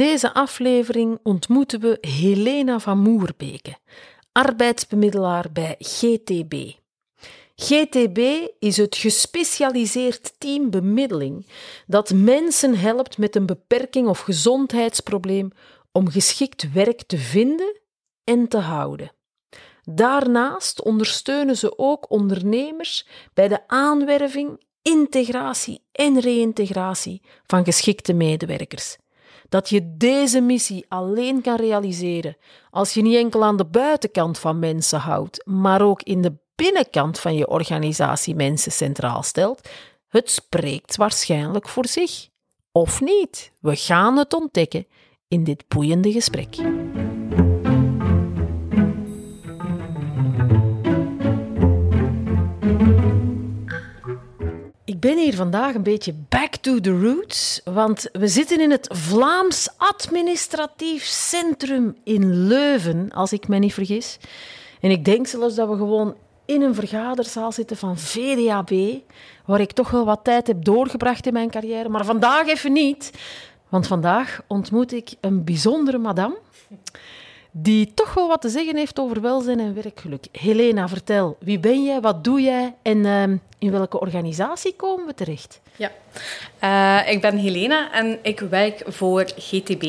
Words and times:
deze 0.00 0.34
aflevering 0.34 1.18
ontmoeten 1.22 1.80
we 1.80 1.98
Helena 2.00 2.78
van 2.78 2.98
Moerbeke, 2.98 3.76
arbeidsbemiddelaar 4.32 5.52
bij 5.52 5.74
GTB. 5.78 6.54
GTB 7.54 8.18
is 8.58 8.76
het 8.76 8.96
gespecialiseerd 8.96 10.32
team 10.38 10.70
bemiddeling 10.70 11.46
dat 11.86 12.12
mensen 12.12 12.78
helpt 12.78 13.18
met 13.18 13.36
een 13.36 13.46
beperking 13.46 14.08
of 14.08 14.20
gezondheidsprobleem 14.20 15.50
om 15.92 16.10
geschikt 16.10 16.72
werk 16.72 17.02
te 17.02 17.18
vinden 17.18 17.80
en 18.24 18.48
te 18.48 18.58
houden. 18.58 19.12
Daarnaast 19.82 20.82
ondersteunen 20.82 21.56
ze 21.56 21.78
ook 21.78 22.10
ondernemers 22.10 23.06
bij 23.34 23.48
de 23.48 23.68
aanwerving, 23.68 24.62
integratie 24.82 25.82
en 25.92 26.20
reïntegratie 26.20 27.22
van 27.46 27.64
geschikte 27.64 28.12
medewerkers. 28.12 28.96
Dat 29.50 29.68
je 29.68 29.96
deze 29.96 30.40
missie 30.40 30.84
alleen 30.88 31.42
kan 31.42 31.56
realiseren 31.56 32.36
als 32.70 32.94
je 32.94 33.02
niet 33.02 33.16
enkel 33.16 33.44
aan 33.44 33.56
de 33.56 33.64
buitenkant 33.64 34.38
van 34.38 34.58
mensen 34.58 34.98
houdt, 34.98 35.46
maar 35.46 35.82
ook 35.82 36.02
in 36.02 36.22
de 36.22 36.36
binnenkant 36.54 37.18
van 37.18 37.34
je 37.34 37.48
organisatie 37.48 38.34
mensen 38.34 38.72
centraal 38.72 39.22
stelt, 39.22 39.68
het 40.08 40.30
spreekt 40.30 40.96
waarschijnlijk 40.96 41.68
voor 41.68 41.86
zich. 41.86 42.28
Of 42.72 43.00
niet? 43.00 43.52
We 43.60 43.76
gaan 43.76 44.16
het 44.16 44.34
ontdekken 44.34 44.86
in 45.28 45.44
dit 45.44 45.64
boeiende 45.68 46.12
gesprek. 46.12 46.56
Ik 55.00 55.08
ben 55.08 55.18
hier 55.18 55.34
vandaag 55.34 55.74
een 55.74 55.82
beetje 55.82 56.14
back 56.28 56.56
to 56.56 56.80
the 56.80 57.00
roots, 57.00 57.60
want 57.64 58.08
we 58.12 58.28
zitten 58.28 58.60
in 58.60 58.70
het 58.70 58.88
Vlaams 58.92 59.68
Administratief 59.76 61.04
Centrum 61.04 61.96
in 62.04 62.46
Leuven, 62.46 63.10
als 63.12 63.32
ik 63.32 63.48
me 63.48 63.58
niet 63.58 63.74
vergis. 63.74 64.18
En 64.80 64.90
ik 64.90 65.04
denk 65.04 65.26
zelfs 65.26 65.54
dat 65.54 65.68
we 65.68 65.76
gewoon 65.76 66.14
in 66.44 66.62
een 66.62 66.74
vergaderzaal 66.74 67.52
zitten 67.52 67.76
van 67.76 67.98
VDAB, 67.98 68.72
waar 69.46 69.60
ik 69.60 69.72
toch 69.72 69.90
wel 69.90 70.04
wat 70.04 70.24
tijd 70.24 70.46
heb 70.46 70.64
doorgebracht 70.64 71.26
in 71.26 71.32
mijn 71.32 71.50
carrière, 71.50 71.88
maar 71.88 72.04
vandaag 72.04 72.46
even 72.46 72.72
niet. 72.72 73.10
Want 73.68 73.86
vandaag 73.86 74.40
ontmoet 74.46 74.92
ik 74.92 75.12
een 75.20 75.44
bijzondere 75.44 75.98
madame 75.98 76.38
die 77.50 77.94
toch 77.94 78.14
wel 78.14 78.28
wat 78.28 78.40
te 78.40 78.48
zeggen 78.48 78.76
heeft 78.76 78.98
over 78.98 79.20
welzijn 79.20 79.60
en 79.60 79.74
werkgeluk. 79.74 80.26
Helena, 80.32 80.88
vertel, 80.88 81.36
wie 81.40 81.58
ben 81.58 81.84
jij, 81.84 82.00
wat 82.00 82.24
doe 82.24 82.40
jij 82.40 82.74
en 82.82 83.06
ehm, 83.06 83.36
in 83.58 83.70
welke 83.70 84.00
organisatie 84.00 84.74
komen 84.76 85.06
we 85.06 85.14
terecht? 85.14 85.60
Ja, 85.76 85.90
uh, 86.64 87.12
ik 87.12 87.20
ben 87.20 87.36
Helena 87.36 87.92
en 87.92 88.18
ik 88.22 88.40
werk 88.40 88.82
voor 88.86 89.24
GTB. 89.36 89.84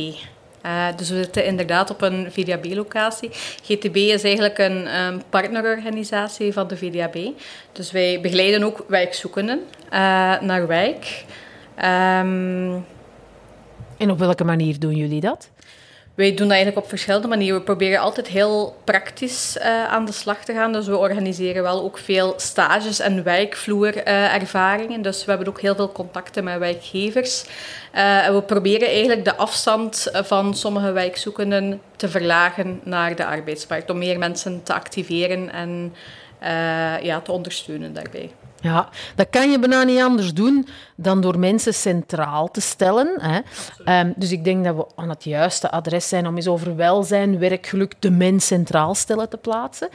Uh, 0.65 0.87
dus 0.95 1.09
we 1.09 1.15
zitten 1.15 1.45
inderdaad 1.45 1.89
op 1.89 2.01
een 2.01 2.31
VDAB-locatie. 2.31 3.29
GTB 3.63 3.95
is 3.95 4.23
eigenlijk 4.23 4.57
een 4.57 5.01
um, 5.01 5.21
partnerorganisatie 5.29 6.53
van 6.53 6.67
de 6.67 6.77
VDAB. 6.77 7.17
Dus 7.71 7.91
wij 7.91 8.21
begeleiden 8.21 8.63
ook 8.63 8.85
werkzoekenden 8.87 9.59
uh, 9.85 9.91
naar 10.41 10.67
werk. 10.67 11.25
Um, 11.77 12.85
en 13.97 14.11
op 14.11 14.19
welke 14.19 14.43
manier 14.43 14.79
doen 14.79 14.95
jullie 14.95 15.21
dat? 15.21 15.49
Wij 16.15 16.27
doen 16.27 16.47
dat 16.47 16.55
eigenlijk 16.55 16.83
op 16.83 16.89
verschillende 16.89 17.27
manieren. 17.27 17.57
We 17.57 17.63
proberen 17.63 17.99
altijd 17.99 18.27
heel 18.27 18.75
praktisch 18.83 19.57
uh, 19.57 19.85
aan 19.85 20.05
de 20.05 20.11
slag 20.11 20.43
te 20.43 20.53
gaan. 20.53 20.73
Dus 20.73 20.87
we 20.87 20.97
organiseren 20.97 21.63
wel 21.63 21.81
ook 21.81 21.97
veel 21.97 22.33
stages 22.37 22.99
en 22.99 23.23
werkvloerervaringen. 23.23 25.01
Dus 25.01 25.25
we 25.25 25.31
hebben 25.31 25.49
ook 25.49 25.61
heel 25.61 25.75
veel 25.75 25.91
contacten 25.91 26.43
met 26.43 26.59
werkgevers. 26.59 27.45
Uh, 27.95 28.27
en 28.27 28.33
we 28.33 28.41
proberen 28.41 28.87
eigenlijk 28.87 29.25
de 29.25 29.35
afstand 29.35 30.09
van 30.13 30.55
sommige 30.55 30.91
werkzoekenden 30.91 31.81
te 31.95 32.09
verlagen 32.09 32.79
naar 32.83 33.15
de 33.15 33.25
arbeidsmarkt. 33.25 33.89
Om 33.89 33.97
meer 33.97 34.19
mensen 34.19 34.63
te 34.63 34.73
activeren 34.73 35.51
en 35.51 35.93
ja, 37.01 37.19
te 37.19 37.31
ondersteunen 37.31 37.93
daarbij. 37.93 38.31
Ja, 38.61 38.89
dat 39.15 39.27
kan 39.29 39.51
je 39.51 39.59
bijna 39.59 39.83
niet 39.83 39.99
anders 39.99 40.33
doen 40.33 40.67
dan 40.95 41.21
door 41.21 41.39
mensen 41.39 41.73
centraal 41.73 42.51
te 42.51 42.61
stellen. 42.61 43.17
Hè. 43.21 43.39
Um, 43.99 44.13
dus 44.15 44.31
ik 44.31 44.43
denk 44.43 44.65
dat 44.65 44.75
we 44.75 44.85
aan 44.95 45.09
het 45.09 45.23
juiste 45.23 45.71
adres 45.71 46.07
zijn 46.07 46.27
om 46.27 46.35
eens 46.35 46.47
over 46.47 46.75
welzijn, 46.75 47.39
werkgeluk, 47.39 47.93
de 47.99 48.11
mens 48.11 48.45
centraal 48.45 48.95
stellen 48.95 49.29
te 49.29 49.37
plaatsen. 49.37 49.89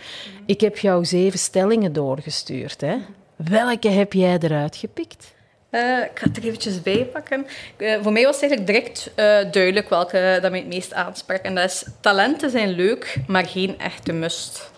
Ik 0.47 0.61
heb 0.61 0.79
jou 0.79 1.05
zeven 1.05 1.39
stellingen 1.39 1.93
doorgestuurd. 1.93 2.81
Hè. 2.81 2.97
Welke 3.37 3.89
heb 3.89 4.13
jij 4.13 4.39
eruit 4.41 4.77
gepikt? 4.77 5.35
Uh, 5.71 5.99
ik 5.99 6.19
ga 6.19 6.27
het 6.27 6.37
er 6.37 6.45
eventjes 6.45 6.83
bij 6.83 7.05
pakken. 7.13 7.47
Uh, 7.79 8.03
voor 8.03 8.13
mij 8.13 8.25
was 8.25 8.41
het 8.41 8.51
eigenlijk 8.51 8.67
direct 8.67 9.11
uh, 9.11 9.53
duidelijk 9.53 9.89
welke 9.89 10.39
dat 10.43 10.51
mij 10.51 10.61
het 10.61 10.69
meest 10.69 10.95
aansprak. 10.95 11.43
En 11.43 11.55
dat 11.55 11.65
is, 11.65 11.85
talenten 12.01 12.51
zijn 12.51 12.69
leuk, 12.69 13.17
maar 13.27 13.47
geen 13.47 13.79
echte 13.79 14.13
must. 14.13 14.71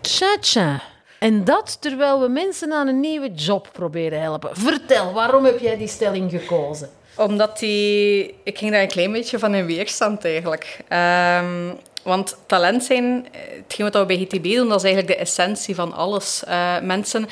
Tja, 0.00 0.36
tja. 0.40 0.82
En 1.22 1.44
dat 1.44 1.76
terwijl 1.80 2.20
we 2.20 2.28
mensen 2.28 2.72
aan 2.72 2.88
een 2.88 3.00
nieuwe 3.00 3.32
job 3.32 3.68
proberen 3.72 4.20
helpen. 4.20 4.50
Vertel, 4.52 5.12
waarom 5.12 5.44
heb 5.44 5.58
jij 5.58 5.76
die 5.76 5.88
stelling 5.88 6.30
gekozen? 6.30 6.90
Omdat 7.16 7.58
die... 7.58 8.34
Ik 8.42 8.58
ging 8.58 8.70
daar 8.70 8.82
een 8.82 8.88
klein 8.88 9.12
beetje 9.12 9.38
van 9.38 9.54
in 9.54 9.66
weerstand 9.66 10.24
eigenlijk. 10.24 10.78
Um, 10.88 11.78
want 12.02 12.36
talent 12.46 12.84
zijn, 12.84 13.26
hetgeen 13.62 13.90
wat 13.90 13.94
we 13.94 14.06
bij 14.06 14.16
GTB 14.16 14.44
doen, 14.44 14.68
dat 14.68 14.78
is 14.78 14.84
eigenlijk 14.84 15.14
de 15.14 15.22
essentie 15.24 15.74
van 15.74 15.92
alles. 15.92 16.42
Uh, 16.48 16.80
mensen... 16.80 17.28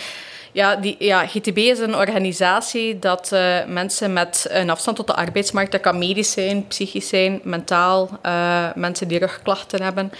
Ja, 0.52 0.76
die, 0.76 0.96
ja, 0.98 1.26
GTB 1.26 1.56
is 1.56 1.78
een 1.78 1.96
organisatie 1.96 2.98
dat 2.98 3.30
uh, 3.32 3.64
mensen 3.66 4.12
met 4.12 4.46
een 4.48 4.70
afstand 4.70 4.96
tot 4.96 5.06
de 5.06 5.14
arbeidsmarkt, 5.14 5.72
dat 5.72 5.80
kan 5.80 5.98
medisch 5.98 6.32
zijn, 6.32 6.66
psychisch 6.66 7.08
zijn, 7.08 7.40
mentaal, 7.42 8.18
uh, 8.26 8.66
mensen 8.74 9.08
die 9.08 9.18
rugklachten 9.18 9.82
hebben... 9.82 10.12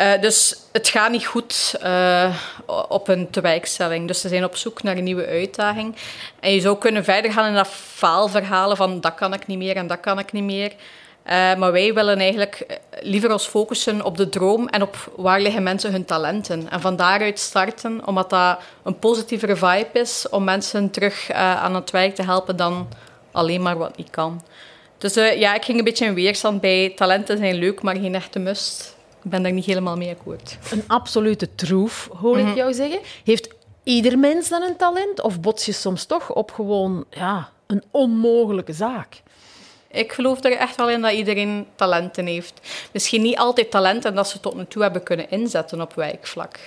Uh, 0.00 0.20
dus 0.20 0.56
het 0.72 0.88
gaat 0.88 1.10
niet 1.10 1.26
goed 1.26 1.74
uh, 1.84 2.36
op 2.88 3.08
een 3.08 3.30
tewijkstelling. 3.30 4.06
Dus 4.06 4.20
ze 4.20 4.28
zijn 4.28 4.44
op 4.44 4.56
zoek 4.56 4.82
naar 4.82 4.96
een 4.96 5.04
nieuwe 5.04 5.26
uitdaging. 5.26 5.96
En 6.40 6.52
je 6.52 6.60
zou 6.60 6.78
kunnen 6.78 7.04
verder 7.04 7.32
gaan 7.32 7.48
in 7.48 7.54
dat 7.54 7.68
faalverhalen 7.68 8.76
van 8.76 9.00
dat 9.00 9.14
kan 9.14 9.34
ik 9.34 9.46
niet 9.46 9.58
meer 9.58 9.76
en 9.76 9.86
dat 9.86 10.00
kan 10.00 10.18
ik 10.18 10.32
niet 10.32 10.44
meer. 10.44 10.72
Uh, 10.72 11.54
maar 11.54 11.72
wij 11.72 11.94
willen 11.94 12.18
eigenlijk 12.18 12.80
liever 13.00 13.32
ons 13.32 13.46
focussen 13.46 14.04
op 14.04 14.16
de 14.16 14.28
droom 14.28 14.68
en 14.68 14.82
op 14.82 15.12
waar 15.16 15.40
liggen 15.40 15.62
mensen 15.62 15.92
hun 15.92 16.04
talenten. 16.04 16.70
En 16.70 16.80
van 16.80 16.96
daaruit 16.96 17.38
starten, 17.38 18.06
omdat 18.06 18.30
dat 18.30 18.58
een 18.82 18.98
positievere 18.98 19.56
vibe 19.56 19.88
is 19.92 20.26
om 20.30 20.44
mensen 20.44 20.90
terug 20.90 21.30
aan 21.32 21.74
het 21.74 21.90
werk 21.90 22.14
te 22.14 22.22
helpen 22.22 22.56
dan 22.56 22.88
alleen 23.32 23.62
maar 23.62 23.78
wat 23.78 23.96
niet 23.96 24.10
kan. 24.10 24.42
Dus 24.98 25.14
ja, 25.14 25.54
ik 25.54 25.64
ging 25.64 25.78
een 25.78 25.84
beetje 25.84 26.04
in 26.04 26.14
weerstand 26.14 26.60
bij 26.60 26.92
talenten 26.96 27.38
zijn 27.38 27.54
leuk, 27.54 27.82
maar 27.82 27.96
geen 27.96 28.14
echte 28.14 28.38
must. 28.38 28.96
Ik 29.22 29.30
ben 29.30 29.42
daar 29.42 29.52
niet 29.52 29.64
helemaal 29.64 29.96
mee 29.96 30.10
akkoord. 30.10 30.58
Een 30.70 30.84
absolute 30.86 31.54
troef, 31.54 32.08
hoor 32.20 32.38
ik 32.38 32.44
mhm. 32.44 32.56
jou 32.56 32.74
zeggen. 32.74 33.00
Heeft 33.24 33.48
ieder 33.82 34.18
mens 34.18 34.48
dan 34.48 34.62
een 34.62 34.76
talent? 34.76 35.20
Of 35.20 35.40
bots 35.40 35.66
je 35.66 35.72
soms 35.72 36.04
toch 36.04 36.32
op 36.32 36.50
gewoon 36.50 37.04
ja, 37.10 37.48
een 37.66 37.82
onmogelijke 37.90 38.72
zaak? 38.72 39.22
Ik 39.90 40.12
geloof 40.12 40.44
er 40.44 40.52
echt 40.52 40.76
wel 40.76 40.90
in 40.90 41.02
dat 41.02 41.12
iedereen 41.12 41.66
talenten 41.74 42.26
heeft. 42.26 42.60
Misschien 42.92 43.22
niet 43.22 43.38
altijd 43.38 43.70
talenten 43.70 44.14
dat 44.14 44.28
ze 44.28 44.40
tot 44.40 44.56
nu 44.56 44.66
toe 44.66 44.82
hebben 44.82 45.02
kunnen 45.02 45.30
inzetten 45.30 45.80
op 45.80 45.94
wijkvlak. 45.94 46.58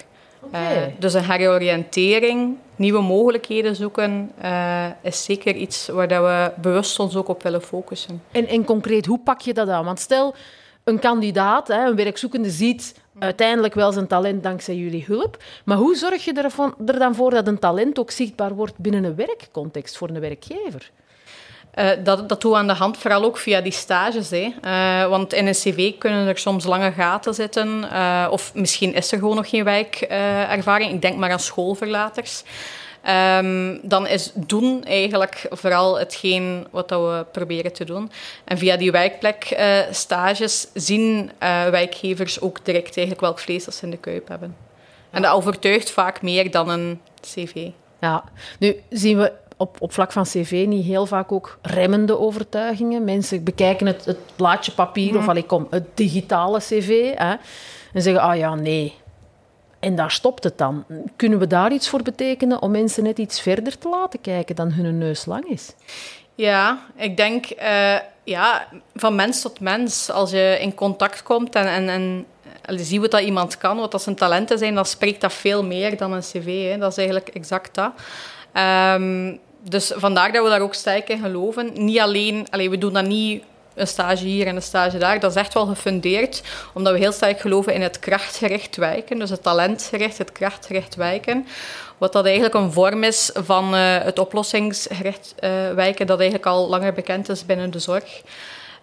Okay. 0.44 0.76
Uh, 0.76 0.84
eh, 0.84 0.94
dus 1.00 1.14
een 1.14 1.24
heroriëntering, 1.24 2.58
nieuwe 2.76 3.02
mogelijkheden 3.02 3.76
zoeken, 3.76 4.32
uh, 4.44 4.86
is 5.02 5.24
zeker 5.24 5.56
iets 5.56 5.88
waar 5.88 6.08
dat 6.08 6.24
we 6.24 6.52
bewust 6.62 7.00
ons 7.00 7.16
ook 7.16 7.28
op 7.28 7.44
willen 7.44 7.62
focussen. 7.62 8.24
En, 8.32 8.48
en 8.48 8.64
concreet, 8.64 9.06
hoe 9.06 9.20
pak 9.20 9.42
je 9.42 9.54
dat 9.54 9.70
aan? 9.70 9.86
Want 9.86 10.00
stel, 10.00 10.36
een 10.84 11.00
kandidaat, 11.00 11.70
een 11.70 11.96
werkzoekende, 11.96 12.50
ziet 12.50 12.96
uiteindelijk 13.20 13.74
wel 13.74 13.92
zijn 13.92 14.08
talent 14.08 14.44
dankzij 14.44 14.76
jullie 14.76 15.06
hulp. 15.08 15.44
Maar 15.66 15.78
hoe 15.78 15.96
zorg 15.96 16.26
je 16.26 16.52
er 16.86 17.00
dan 17.00 17.16
voor 17.16 17.32
dat 17.32 17.48
een 17.48 17.60
talent 17.60 18.00
ook 18.00 18.12
zichtbaar 18.12 18.56
wordt 18.56 18.78
binnen 18.78 19.04
een 19.04 19.16
werkcontext 19.16 19.98
voor 19.98 20.10
een 20.10 20.20
werkgever? 20.20 20.92
Uh, 21.76 21.90
dat, 22.04 22.30
dat 22.30 22.42
doen 22.42 22.52
we 22.52 22.58
aan 22.58 22.68
de 22.68 22.74
hand, 22.74 22.98
vooral 22.98 23.24
ook 23.24 23.38
via 23.38 23.62
die 23.62 23.72
stages. 23.72 24.30
Hè. 24.30 24.54
Uh, 24.66 25.10
want 25.10 25.34
in 25.34 25.48
een 25.48 25.54
cv 25.54 25.98
kunnen 25.98 26.28
er 26.28 26.38
soms 26.38 26.66
lange 26.66 26.92
gaten 26.92 27.34
zitten. 27.34 27.84
Uh, 27.84 28.28
of 28.30 28.54
misschien 28.54 28.94
is 28.94 29.12
er 29.12 29.20
gewoon 29.20 29.36
nog 29.36 29.50
geen 29.50 29.64
werkervaring. 29.64 30.92
Ik 30.92 31.02
denk 31.02 31.18
maar 31.18 31.32
aan 31.32 31.40
schoolverlaters. 31.40 32.44
Um, 33.10 33.80
dan 33.84 34.08
is 34.08 34.32
doen 34.36 34.84
eigenlijk 34.84 35.48
vooral 35.50 36.00
hetgeen 36.00 36.68
wat 36.72 36.90
we 36.90 37.26
proberen 37.32 37.74
te 37.74 37.86
doen. 37.86 38.12
En 38.44 38.58
via 38.58 38.78
die 38.78 38.92
werkplekstages 38.92 40.66
uh, 40.66 40.70
zien 40.74 41.32
uh, 41.44 41.68
werkgevers 41.68 42.42
ook 42.42 42.66
direct 42.66 42.98
eigenlijk 42.98 43.20
welk 43.20 43.40
vlees 43.40 43.66
dat 43.66 43.74
ze 43.74 43.86
in 43.86 43.92
de 43.92 43.98
kuip 43.98 44.28
hebben. 44.28 44.56
En 45.10 45.22
dat 45.22 45.34
overtuigt 45.34 45.92
vaak 45.92 46.22
meer 46.22 46.52
dan 46.52 46.70
een 46.70 47.02
cv. 47.22 47.68
Ja, 48.00 48.24
nu 48.60 48.76
zien 48.90 49.18
we 49.18 49.32
op, 49.58 49.76
op 49.80 49.94
vlak 49.94 50.12
van 50.12 50.24
cv 50.24 50.66
niet 50.68 50.86
heel 50.86 51.06
vaak 51.06 51.32
ook 51.32 51.58
remmende 51.62 52.20
overtuigingen. 52.20 53.04
Mensen 53.04 53.44
bekijken 53.44 53.88
het, 53.88 54.06
het 54.06 54.20
plaatje 54.36 54.72
papier 54.72 55.12
mm. 55.12 55.18
of 55.18 55.28
allee, 55.28 55.46
kom, 55.46 55.68
het 55.70 55.98
digitale 55.98 56.60
cv 56.60 57.14
hè, 57.16 57.36
en 57.94 58.02
zeggen, 58.02 58.22
ah 58.22 58.38
ja, 58.38 58.56
nee, 58.56 58.94
en 59.82 59.96
daar 59.96 60.12
stopt 60.12 60.44
het 60.44 60.58
dan. 60.58 60.86
Kunnen 61.16 61.40
we 61.40 61.48
daar 61.48 61.72
iets 61.72 61.90
voor 61.90 62.02
betekenen 62.02 62.62
om 62.62 62.72
mensen 62.72 63.04
net 63.04 63.18
iets 63.18 63.42
verder 63.42 63.78
te 63.78 63.90
laten 63.90 64.22
kijken 64.22 64.56
dan 64.56 64.72
hun 64.72 64.98
neus 64.98 65.26
lang 65.26 65.46
is? 65.46 65.74
Ja, 66.36 66.80
ik 66.96 67.18
denk 67.18 67.46
uh, 67.62 67.98
ja, 68.24 68.68
van 68.96 69.16
mens 69.16 69.42
tot 69.42 69.60
mens. 69.60 70.10
Als 70.10 70.32
je 70.32 70.58
in 70.62 70.76
contact 70.76 71.24
komt 71.24 71.56
en, 71.56 71.68
en, 71.68 71.90
en 71.90 72.78
je 72.78 72.84
ziet 72.84 73.00
wat 73.00 73.12
dat 73.12 73.22
iemand 73.22 73.58
kan, 73.58 73.78
wat 73.78 73.92
dat 73.92 74.02
zijn 74.02 74.16
talenten 74.16 74.58
zijn, 74.58 74.76
dan 74.76 74.86
spreekt 74.86 75.22
dat 75.22 75.34
veel 75.34 75.64
meer 75.64 75.98
dan 75.98 76.12
een 76.12 76.22
cv. 76.22 76.70
Hè. 76.72 76.78
Dat 76.78 76.92
is 76.92 76.98
eigenlijk 76.98 77.30
exact 77.30 77.76
dat. 77.76 77.92
Ehm, 78.52 79.36
dus 79.64 79.92
vandaar 79.96 80.32
dat 80.32 80.44
we 80.44 80.50
daar 80.50 80.62
ook 80.62 80.74
sterk 80.74 81.10
in 81.10 81.20
geloven. 81.20 81.72
Niet 81.74 82.00
alleen, 82.00 82.48
allee, 82.50 82.70
we 82.70 82.78
doen 82.78 82.94
dat 82.94 83.06
niet 83.06 83.44
een 83.74 83.88
stage 83.88 84.26
hier 84.26 84.48
en 84.48 84.56
een 84.56 84.62
stage 84.62 84.98
daar. 84.98 85.20
Dat 85.20 85.32
is 85.32 85.38
echt 85.38 85.54
wel 85.54 85.66
gefundeerd, 85.66 86.42
omdat 86.74 86.94
we 86.94 87.00
heel 87.00 87.12
sterk 87.12 87.40
geloven 87.40 87.74
in 87.74 87.82
het 87.82 88.00
krachtgericht 88.00 88.76
wijken. 88.76 89.20
Dus 89.20 89.30
het 89.30 89.44
talentgericht, 89.44 90.18
het 90.18 90.32
krachtgericht 90.32 90.96
wijken. 90.96 91.48
Wat 91.98 92.14
dat 92.14 92.26
eigenlijk 92.26 92.56
een 92.56 92.72
vorm 92.72 93.04
is 93.04 93.30
van 93.34 93.76
uh, 93.76 93.98
het 93.98 94.20
oplossingsgericht 94.20 95.36
uh, 95.40 95.50
wijken, 95.74 96.08
dat 96.08 96.20
eigenlijk 96.20 96.50
al 96.50 96.70
langer 96.70 96.94
bekend 96.94 97.30
is 97.30 97.46
binnen 97.46 97.72
de 97.72 97.80
zorg. 97.80 98.22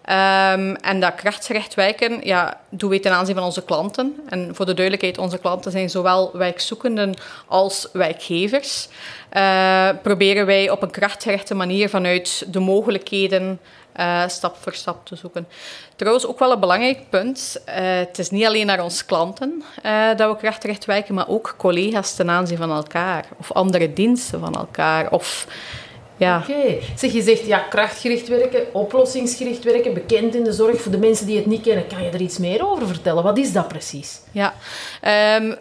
Um, 0.09 0.75
en 0.75 0.99
dat 0.99 1.15
krachtgericht 1.15 1.73
wijken 1.73 2.19
ja, 2.23 2.59
doen 2.69 2.89
we 2.89 2.99
ten 2.99 3.11
aanzien 3.11 3.35
van 3.35 3.43
onze 3.43 3.63
klanten. 3.63 4.15
En 4.29 4.55
voor 4.55 4.65
de 4.65 4.73
duidelijkheid, 4.73 5.17
onze 5.17 5.37
klanten 5.37 5.71
zijn 5.71 5.89
zowel 5.89 6.31
wijkzoekenden 6.33 7.13
als 7.47 7.87
wijkgevers. 7.93 8.87
Uh, 9.33 9.89
proberen 10.01 10.45
wij 10.45 10.69
op 10.69 10.81
een 10.81 10.91
krachtgerichte 10.91 11.55
manier 11.55 11.89
vanuit 11.89 12.45
de 12.47 12.59
mogelijkheden 12.59 13.59
uh, 13.99 14.27
stap 14.27 14.55
voor 14.59 14.73
stap 14.73 15.05
te 15.05 15.15
zoeken. 15.15 15.47
Trouwens, 15.95 16.25
ook 16.25 16.39
wel 16.39 16.51
een 16.51 16.59
belangrijk 16.59 17.09
punt. 17.09 17.61
Uh, 17.67 17.75
het 17.75 18.19
is 18.19 18.29
niet 18.29 18.45
alleen 18.45 18.65
naar 18.65 18.83
onze 18.83 19.05
klanten 19.05 19.63
uh, 19.85 20.15
dat 20.15 20.31
we 20.31 20.37
krachtgericht 20.37 20.85
wijken, 20.85 21.13
maar 21.13 21.27
ook 21.27 21.53
collega's 21.57 22.15
ten 22.15 22.29
aanzien 22.29 22.57
van 22.57 22.71
elkaar. 22.71 23.25
Of 23.39 23.51
andere 23.51 23.93
diensten 23.93 24.39
van 24.39 24.55
elkaar. 24.55 25.11
Of 25.11 25.47
ja. 26.17 26.37
Oké. 26.37 26.51
Okay. 26.51 26.81
Zeg, 26.95 27.11
je 27.11 27.21
zegt 27.21 27.45
ja, 27.45 27.59
krachtgericht 27.59 28.27
werken, 28.27 28.73
oplossingsgericht 28.73 29.63
werken, 29.63 29.93
bekend 29.93 30.35
in 30.35 30.43
de 30.43 30.53
zorg. 30.53 30.81
Voor 30.81 30.91
de 30.91 30.97
mensen 30.97 31.25
die 31.25 31.37
het 31.37 31.45
niet 31.45 31.61
kennen, 31.61 31.87
kan 31.87 32.03
je 32.03 32.09
er 32.09 32.21
iets 32.21 32.37
meer 32.37 32.69
over 32.69 32.87
vertellen? 32.87 33.23
Wat 33.23 33.37
is 33.37 33.53
dat 33.53 33.67
precies? 33.67 34.21
Ja, 34.31 34.53
um, 35.37 35.57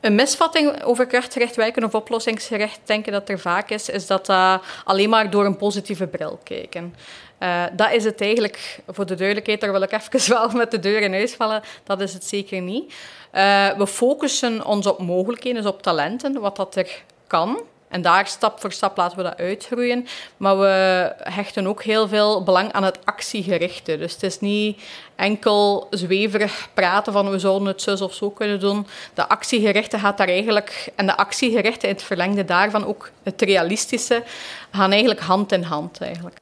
een 0.00 0.14
misvatting 0.14 0.82
over 0.82 1.06
krachtgericht 1.06 1.56
werken 1.56 1.84
of 1.84 1.94
oplossingsgericht 1.94 2.80
denken 2.84 3.12
dat 3.12 3.28
er 3.28 3.38
vaak 3.38 3.70
is, 3.70 3.88
is 3.88 4.06
dat 4.06 4.26
dat 4.26 4.62
alleen 4.84 5.08
maar 5.08 5.30
door 5.30 5.44
een 5.44 5.56
positieve 5.56 6.06
bril 6.06 6.38
kijken. 6.42 6.94
Uh, 7.40 7.64
dat 7.72 7.92
is 7.92 8.04
het 8.04 8.20
eigenlijk, 8.20 8.78
voor 8.88 9.06
de 9.06 9.14
duidelijkheid, 9.14 9.60
daar 9.60 9.72
wil 9.72 9.82
ik 9.82 9.92
even 9.92 10.32
wel 10.34 10.50
met 10.50 10.70
de 10.70 10.78
deur 10.78 11.00
in 11.00 11.12
huis 11.12 11.34
vallen, 11.34 11.62
dat 11.84 12.00
is 12.00 12.12
het 12.12 12.24
zeker 12.24 12.60
niet. 12.60 12.94
Uh, 13.34 13.70
we 13.76 13.86
focussen 13.86 14.64
ons 14.64 14.86
op 14.86 14.98
mogelijkheden, 14.98 15.62
dus 15.62 15.70
op 15.70 15.82
talenten, 15.82 16.40
wat 16.40 16.56
dat 16.56 16.76
er 16.76 17.02
kan. 17.26 17.62
En 17.90 18.02
daar 18.02 18.26
stap 18.26 18.60
voor 18.60 18.72
stap 18.72 18.96
laten 18.96 19.16
we 19.16 19.22
dat 19.22 19.36
uitgroeien. 19.36 20.06
Maar 20.36 20.58
we 20.58 21.12
hechten 21.22 21.66
ook 21.66 21.82
heel 21.82 22.08
veel 22.08 22.42
belang 22.42 22.72
aan 22.72 22.82
het 22.82 22.98
actiegerichte. 23.04 23.98
Dus 23.98 24.12
het 24.12 24.22
is 24.22 24.40
niet 24.40 24.82
enkel 25.16 25.86
zweverig 25.90 26.68
praten 26.74 27.12
van 27.12 27.30
we 27.30 27.38
zouden 27.38 27.68
het 27.68 27.82
zus 27.82 28.00
of 28.00 28.14
zo 28.14 28.30
kunnen 28.30 28.60
doen. 28.60 28.86
De 29.14 29.28
actiegerichte 29.28 29.98
gaat 29.98 30.18
daar 30.18 30.28
eigenlijk, 30.28 30.92
en 30.94 31.06
de 31.06 31.16
actiegerichte 31.16 31.86
in 31.86 31.92
het 31.92 32.02
verlengde 32.02 32.44
daarvan 32.44 32.86
ook 32.86 33.10
het 33.22 33.42
realistische, 33.42 34.22
gaan 34.72 34.90
eigenlijk 34.90 35.20
hand 35.20 35.52
in 35.52 35.62
hand 35.62 36.00
eigenlijk. 36.00 36.38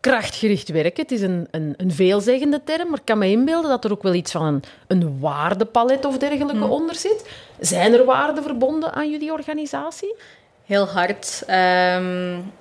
Krachtgericht 0.00 0.68
werken, 0.68 1.02
het 1.02 1.12
is 1.12 1.20
een, 1.20 1.48
een, 1.50 1.74
een 1.76 1.92
veelzeggende 1.92 2.60
term, 2.64 2.88
maar 2.88 2.98
ik 2.98 3.04
kan 3.04 3.18
me 3.18 3.30
inbeelden 3.30 3.70
dat 3.70 3.84
er 3.84 3.92
ook 3.92 4.02
wel 4.02 4.14
iets 4.14 4.32
van 4.32 4.42
een, 4.42 4.62
een 4.86 5.20
waardepalet 5.20 6.04
of 6.04 6.18
dergelijke 6.18 6.54
mm. 6.54 6.62
onder 6.62 6.94
zit. 6.94 7.30
Zijn 7.60 7.92
er 7.92 8.04
waarden 8.04 8.42
verbonden 8.42 8.92
aan 8.92 9.10
jullie 9.10 9.32
organisatie? 9.32 10.14
heel 10.68 10.86
hard. 10.86 11.42
Um, 11.50 12.52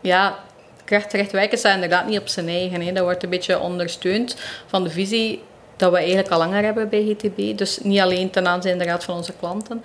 ja, 0.00 0.38
krachtrecht 0.84 1.32
wijken 1.32 1.58
staat 1.58 1.74
inderdaad 1.74 2.06
niet 2.06 2.18
op 2.18 2.28
zijn 2.28 2.48
eigen. 2.48 2.80
Hè. 2.80 2.92
Dat 2.92 3.04
wordt 3.04 3.22
een 3.22 3.30
beetje 3.30 3.58
ondersteund 3.58 4.36
van 4.66 4.84
de 4.84 4.90
visie 4.90 5.42
dat 5.76 5.90
we 5.90 5.96
eigenlijk 5.96 6.28
al 6.28 6.38
langer 6.38 6.64
hebben 6.64 6.88
bij 6.88 7.04
GTB. 7.04 7.58
Dus 7.58 7.78
niet 7.82 8.00
alleen 8.00 8.30
ten 8.30 8.46
aanzien 8.46 8.72
inderdaad 8.72 9.04
van 9.04 9.16
onze 9.16 9.32
klanten. 9.32 9.84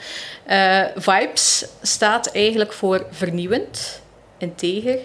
Uh, 0.50 0.84
Vibes 0.96 1.66
staat 1.82 2.32
eigenlijk 2.32 2.74
voor 2.74 3.06
vernieuwend, 3.12 4.02
integer, 4.38 5.00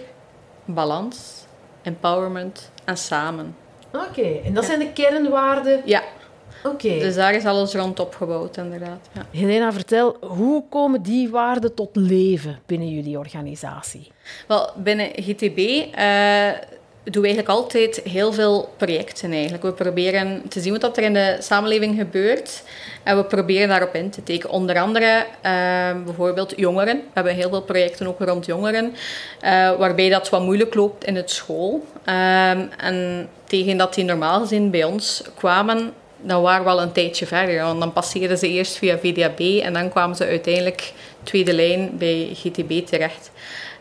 balans, 0.65 1.42
empowerment 1.83 2.71
en 2.85 2.97
samen. 2.97 3.55
Oké, 3.93 4.39
en 4.43 4.53
dat 4.53 4.65
zijn 4.65 4.79
de 4.79 4.91
kernwaarden 4.93 5.81
ja. 5.85 6.03
Oké. 6.63 6.99
Dus 6.99 7.15
daar 7.15 7.33
is 7.33 7.45
alles 7.45 7.73
rond 7.73 7.99
opgebouwd, 7.99 8.57
inderdaad. 8.57 9.09
Ja. 9.11 9.25
Helena, 9.31 9.73
vertel, 9.73 10.17
hoe 10.21 10.63
komen 10.69 11.01
die 11.01 11.29
waarden 11.29 11.73
tot 11.73 11.89
leven 11.95 12.59
binnen 12.65 12.89
jullie 12.89 13.17
organisatie? 13.17 14.11
Wel, 14.47 14.69
binnen 14.75 15.09
GTB 15.15 15.57
uh, 15.57 16.49
eh, 16.49 16.55
doen 17.03 17.23
eigenlijk 17.23 17.53
altijd 17.53 18.01
heel 18.03 18.33
veel 18.33 18.73
projecten. 18.77 19.31
Eigenlijk. 19.31 19.63
We 19.63 19.71
proberen 19.71 20.41
te 20.49 20.59
zien 20.59 20.79
wat 20.79 20.97
er 20.97 21.03
in 21.03 21.13
de 21.13 21.37
samenleving 21.39 21.97
gebeurt. 21.97 22.63
En 23.03 23.17
we 23.17 23.23
proberen 23.23 23.67
daarop 23.67 23.95
in 23.95 24.09
te 24.09 24.23
tekenen. 24.23 24.55
Onder 24.55 24.79
andere 24.79 25.25
uh, 25.45 26.03
bijvoorbeeld 26.05 26.53
jongeren. 26.55 26.95
We 26.95 27.11
hebben 27.13 27.35
heel 27.35 27.49
veel 27.49 27.61
projecten 27.61 28.07
ook 28.07 28.19
rond 28.19 28.45
jongeren. 28.45 28.85
Uh, 28.85 29.77
waarbij 29.77 30.09
dat 30.09 30.29
wat 30.29 30.41
moeilijk 30.41 30.75
loopt 30.75 31.05
in 31.05 31.15
het 31.15 31.31
school. 31.31 31.85
Ehm, 32.05 32.65
en 32.77 33.29
tegen 33.43 33.77
dat 33.77 33.93
die 33.93 34.03
normaal 34.03 34.39
gezien 34.39 34.69
bij 34.69 34.83
ons 34.83 35.23
kwamen, 35.35 35.93
dan 36.21 36.41
waren 36.41 36.63
we 36.63 36.69
al 36.69 36.81
een 36.81 36.91
tijdje 36.91 37.25
verder. 37.25 37.63
Want 37.63 37.79
dan 37.79 37.93
passeerden 37.93 38.37
ze 38.37 38.47
eerst 38.47 38.77
via 38.77 38.97
VDAB 38.97 39.39
en 39.39 39.73
dan 39.73 39.89
kwamen 39.89 40.15
ze 40.15 40.25
uiteindelijk 40.25 40.93
tweede 41.23 41.53
lijn 41.53 41.97
bij 41.97 42.29
GTB 42.33 42.87
terecht. 42.87 43.31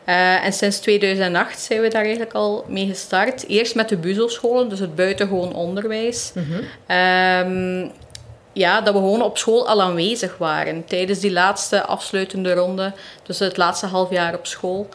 Uh, 0.06 0.44
en 0.44 0.52
sinds 0.52 0.78
2008 0.78 1.60
zijn 1.60 1.80
we 1.80 1.88
daar 1.88 2.02
eigenlijk 2.02 2.32
al 2.32 2.64
mee 2.68 2.86
gestart. 2.86 3.48
Eerst 3.48 3.74
met 3.74 3.88
de 3.88 3.96
buzelscholen, 3.96 4.68
dus 4.68 4.78
het 4.78 4.94
buitengewoon 4.94 5.54
onderwijs. 5.54 6.32
Mm 6.34 6.44
-hmm. 6.44 7.92
ja, 8.52 8.80
dat 8.80 8.94
we 8.94 9.00
gewoon 9.00 9.22
op 9.22 9.38
school 9.38 9.68
al 9.68 9.82
aanwezig 9.82 10.38
waren 10.38 10.84
tijdens 10.84 11.18
die 11.18 11.32
laatste 11.32 11.82
afsluitende 11.86 12.54
ronde, 12.54 12.92
dus 13.22 13.38
het 13.38 13.56
laatste 13.56 13.86
half 13.86 14.10
jaar 14.10 14.34
op 14.34 14.46
school 14.46 14.88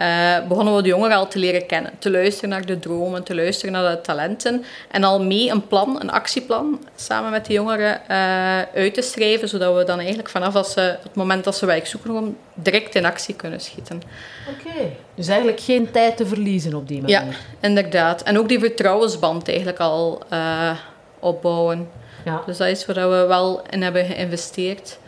uh, 0.00 0.48
begonnen 0.48 0.76
we 0.76 0.82
de 0.82 0.88
jongeren 0.88 1.16
al 1.16 1.28
te 1.28 1.38
leren 1.38 1.66
kennen. 1.66 1.92
Te 1.98 2.10
luisteren 2.10 2.50
naar 2.50 2.66
de 2.66 2.78
dromen, 2.78 3.22
te 3.22 3.34
luisteren 3.34 3.72
naar 3.72 3.90
de 3.90 4.00
talenten. 4.00 4.64
En 4.90 5.04
al 5.04 5.22
mee 5.22 5.50
een 5.50 5.66
plan, 5.66 6.00
een 6.00 6.10
actieplan, 6.10 6.80
samen 6.96 7.30
met 7.30 7.46
de 7.46 7.52
jongeren 7.52 8.00
uh, 8.10 8.58
uit 8.74 8.94
te 8.94 9.02
schrijven. 9.02 9.48
Zodat 9.48 9.76
we 9.76 9.84
dan 9.84 9.98
eigenlijk 9.98 10.28
vanaf 10.28 10.54
als 10.54 10.72
ze, 10.72 10.80
het 10.80 11.14
moment 11.14 11.44
dat 11.44 11.56
ze 11.56 11.66
werk 11.66 11.86
zoeken, 11.86 12.36
direct 12.54 12.94
in 12.94 13.04
actie 13.04 13.34
kunnen 13.34 13.60
schieten. 13.60 14.02
Oké, 14.48 14.90
dus 15.14 15.28
eigenlijk 15.28 15.60
geen 15.60 15.90
tijd 15.90 16.16
te 16.16 16.26
verliezen 16.26 16.74
op 16.74 16.88
die 16.88 17.00
manier. 17.00 17.16
Ja, 17.16 17.24
inderdaad. 17.60 18.22
En 18.22 18.38
ook 18.38 18.48
die 18.48 18.58
vertrouwensband 18.58 19.48
eigenlijk 19.48 19.78
al 19.78 20.22
uh, 20.32 20.70
opbouwen. 21.18 21.88
Ja. 22.24 22.42
Dus 22.46 22.56
dat 22.56 22.68
is 22.68 22.86
waar 22.86 23.10
we 23.10 23.26
wel 23.26 23.62
in 23.70 23.82
hebben 23.82 24.04
geïnvesteerd. 24.04 24.98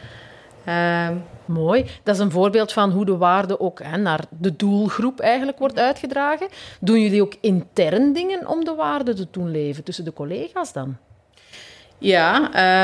Ehm, 0.64 1.14
Mooi. 1.52 1.86
Dat 2.02 2.14
is 2.14 2.20
een 2.20 2.30
voorbeeld 2.30 2.72
van 2.72 2.90
hoe 2.90 3.04
de 3.04 3.16
waarde 3.16 3.60
ook 3.60 3.82
hè, 3.82 3.96
naar 3.96 4.24
de 4.38 4.56
doelgroep 4.56 5.20
eigenlijk 5.20 5.58
wordt 5.58 5.78
uitgedragen. 5.78 6.48
Doen 6.80 7.00
jullie 7.00 7.22
ook 7.22 7.34
intern 7.40 8.12
dingen 8.12 8.46
om 8.46 8.64
de 8.64 8.74
waarde 8.74 9.14
te 9.14 9.26
doen 9.30 9.50
leven 9.50 9.84
tussen 9.84 10.04
de 10.04 10.12
collega's 10.12 10.72
dan? 10.72 10.96
Ja, 11.98 12.36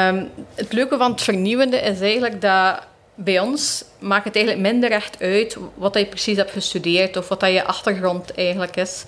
um, 0.08 0.30
het 0.54 0.72
leuke 0.72 0.96
van 0.96 1.10
het 1.10 1.22
vernieuwende 1.22 1.76
is 1.76 2.00
eigenlijk 2.00 2.40
dat 2.40 2.86
bij 3.14 3.40
ons 3.40 3.84
maakt 3.98 4.24
het 4.24 4.36
eigenlijk 4.36 4.66
minder 4.66 4.90
echt 4.90 5.22
uit 5.22 5.56
wat 5.74 5.98
je 5.98 6.06
precies 6.06 6.36
hebt 6.36 6.50
gestudeerd 6.50 7.16
of 7.16 7.28
wat 7.28 7.40
je 7.40 7.64
achtergrond 7.64 8.34
eigenlijk 8.34 8.76
is. 8.76 9.04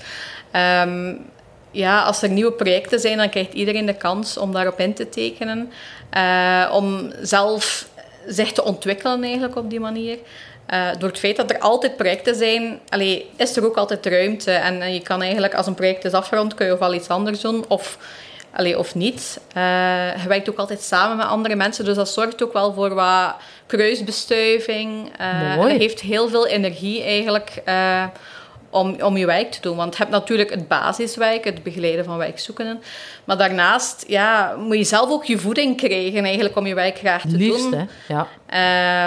Um, 0.83 1.31
ja, 1.71 2.03
als 2.03 2.23
er 2.23 2.31
nieuwe 2.31 2.53
projecten 2.53 3.01
zijn, 3.01 3.17
dan 3.17 3.31
krijgt 3.31 3.53
iedereen 3.53 3.87
de 3.87 3.95
kans 3.95 4.37
om 4.37 4.53
daarop 4.53 4.81
in 4.81 4.95
te 4.95 5.09
tekenen. 5.09 5.73
Uh, 6.17 6.71
om 6.73 7.13
zelf 7.23 7.89
zich 8.27 8.53
te 8.53 8.65
ontwikkelen 8.65 9.23
eigenlijk 9.23 9.57
op 9.57 9.71
die 9.71 9.81
manier. 9.81 10.19
Uh, 10.75 10.89
door 10.99 11.09
het 11.09 11.19
feit 11.19 11.37
dat 11.37 11.51
er 11.51 11.59
altijd 11.59 11.97
projecten 11.97 12.35
zijn, 12.35 12.81
allee, 12.89 13.31
is 13.37 13.57
er 13.57 13.65
ook 13.65 13.77
altijd 13.77 14.07
ruimte. 14.07 14.51
En, 14.51 14.83
en, 14.83 14.95
je 14.95 15.01
kan 15.01 15.23
eigenlijk, 15.23 15.55
als 15.55 15.67
een 15.67 15.75
project 15.75 16.05
is 16.05 16.13
afgerond, 16.13 16.55
kun 16.55 16.67
je 16.67 16.73
ofwel 16.73 16.95
iets 16.95 17.09
anders 17.09 17.41
doen 17.41 17.65
of, 17.69 17.99
allee, 18.53 18.79
of 18.79 18.95
niet. 18.95 19.41
Uh, 19.57 20.23
je 20.23 20.29
werkt 20.29 20.51
ook 20.51 20.59
altijd 20.59 20.83
samen 20.83 21.17
met 21.17 21.27
andere 21.27 21.55
mensen, 21.55 21.85
dus 21.85 21.97
dat 21.97 22.09
zorgt 22.09 22.43
ook 22.43 22.53
wel 22.53 22.73
voor 22.73 22.95
wat 22.95 23.35
kruisbestuiving. 23.67 25.13
En 25.19 25.69
heeft 25.69 26.01
heel 26.01 26.29
veel 26.29 26.47
energie 26.47 27.03
eigenlijk 27.03 27.63
om, 28.71 28.97
om 29.03 29.17
je 29.17 29.27
wijk 29.27 29.51
te 29.51 29.61
doen. 29.61 29.77
Want 29.77 29.93
je 29.93 29.99
hebt 29.99 30.15
natuurlijk 30.15 30.51
het 30.51 30.69
basiswijk, 30.69 31.45
het 31.45 31.63
begeleiden 31.63 32.05
van 32.05 32.17
wijkzoekenden. 32.17 32.83
Maar 33.25 33.39
daarnaast 33.39 34.05
ja, 34.07 34.55
moet 34.59 34.77
je 34.77 34.85
zelf 34.85 35.11
ook 35.11 35.25
je 35.25 35.39
voeding 35.39 35.77
krijgen 35.77 36.25
eigenlijk 36.25 36.57
om 36.57 36.67
je 36.67 36.75
wijk 36.75 36.99
graag 36.99 37.21
te 37.21 37.37
Liefst, 37.37 37.71
doen. 37.71 37.75
Hè? 37.75 37.85
Ja. 38.09 38.27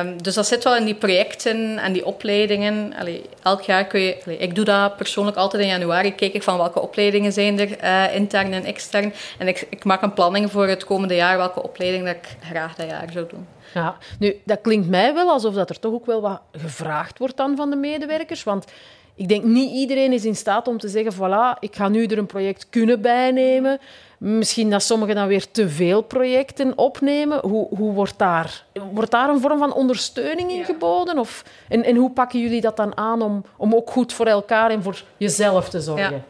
Uh, 0.04 0.12
dus 0.22 0.34
dat 0.34 0.48
zit 0.48 0.64
wel 0.64 0.76
in 0.76 0.86
die 0.86 0.96
projecten 0.96 1.78
en 1.78 1.94
die 1.94 2.06
opleidingen. 2.06 2.94
Allee, 3.00 3.30
elk 3.44 3.62
jaar 3.62 3.86
kun 3.86 4.00
je... 4.00 4.18
Allee, 4.26 4.38
ik 4.38 4.56
doe 4.56 4.66
dat 4.66 4.98
persoonlijk 4.98 5.38
altijd 5.38 5.64
in 5.64 5.70
januari. 5.70 6.16
Kijk 6.16 6.34
ik 6.34 6.44
van 6.44 6.58
welke 6.58 6.82
opleidingen 6.82 7.34
zijn 7.34 7.60
er, 7.60 7.84
uh, 7.84 8.16
intern 8.16 8.54
en 8.54 8.66
extern. 8.66 9.14
En 9.38 9.48
ik, 9.48 9.68
ik 9.70 9.84
maak 9.84 10.02
een 10.02 10.14
planning 10.14 10.52
voor 10.52 10.68
het 10.68 10.84
komende 10.84 11.16
jaar 11.16 11.38
welke 11.38 11.64
opleiding 11.64 12.06
dat 12.06 12.16
ik 12.16 12.36
graag 12.50 12.76
dat 12.76 12.90
jaar 12.90 13.10
zou 13.14 13.26
doen. 13.30 13.48
Ja, 13.74 13.98
nu, 14.20 14.42
dat 14.46 14.62
klinkt 14.62 14.90
mij 14.90 15.14
wel 15.14 15.30
alsof 15.30 15.54
dat 15.54 15.70
er 15.70 15.80
toch 15.80 15.94
ook 15.94 16.06
wel 16.06 16.22
wat 16.22 16.42
gevraagd 16.52 17.18
wordt 17.18 17.38
dan 17.38 17.56
van 17.56 17.70
de 17.70 17.76
medewerkers. 17.76 18.44
Want 18.44 18.66
ik 19.16 19.28
denk 19.28 19.44
niet 19.44 19.72
iedereen 19.72 20.14
is 20.14 20.26
in 20.26 20.36
staat 20.36 20.68
om 20.68 20.78
te 20.78 20.88
zeggen, 20.88 21.14
voilà, 21.14 21.60
ik 21.60 21.76
ga 21.76 21.88
nu 21.88 22.06
er 22.06 22.18
een 22.18 22.26
project 22.26 22.68
kunnen 22.70 23.02
bijnemen. 23.02 23.80
Misschien 24.18 24.70
dat 24.70 24.84
sommigen 24.84 25.16
dan 25.16 25.28
weer 25.28 25.52
te 25.52 25.70
veel 25.70 26.02
projecten 26.02 26.78
opnemen. 26.78 27.40
Hoe, 27.40 27.68
hoe 27.78 27.94
wordt, 27.94 28.18
daar, 28.18 28.64
wordt 28.92 29.12
daar 29.12 29.30
een 29.30 29.42
vorm 29.42 29.60
van 29.60 29.74
ondersteuning 29.74 30.52
in 30.52 30.66
geboden? 30.66 31.20
Of, 31.20 31.44
en, 31.70 31.84
en 31.84 31.96
hoe 31.96 32.12
pakken 32.12 32.40
jullie 32.40 32.62
dat 32.62 32.78
dan 32.78 32.98
aan 32.98 33.22
om, 33.22 33.46
om 33.58 33.76
ook 33.76 33.92
goed 33.92 34.14
voor 34.14 34.26
elkaar 34.26 34.70
en 34.70 34.84
voor 34.84 35.02
jezelf 35.18 35.70
te 35.70 35.82
zorgen? 35.82 36.12
Ja. 36.12 36.22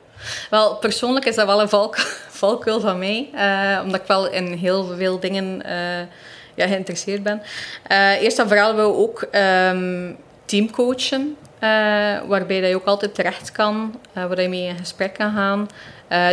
Wel, 0.50 0.76
persoonlijk 0.76 1.26
is 1.26 1.36
dat 1.36 1.46
wel 1.46 1.62
een 1.62 1.70
valk, 1.70 1.98
valkuil 2.44 2.80
van 2.80 3.00
mij. 3.00 3.30
Uh, 3.34 3.84
omdat 3.84 4.02
ik 4.02 4.08
wel 4.08 4.30
in 4.30 4.54
heel 4.54 4.86
veel 4.86 5.20
dingen 5.20 5.62
uh, 5.66 6.00
ja, 6.56 6.68
geïnteresseerd 6.68 7.24
ben. 7.24 7.42
Uh, 7.92 8.22
eerst 8.22 8.40
en 8.40 8.48
vooral 8.48 8.76
we 8.76 8.82
ook 8.82 9.28
um, 9.72 10.18
teamcoachen. 10.46 11.38
Waarbij 12.28 12.62
dat 12.62 12.70
je 12.70 12.76
ook 12.76 12.86
altijd 12.86 13.16
terecht 13.16 13.52
kan. 13.52 14.00
waar 14.14 14.42
je 14.42 14.50
mee 14.50 14.68
in 14.68 14.78
gesprek 14.78 15.14
kan 15.14 15.34
gaan. 15.34 15.68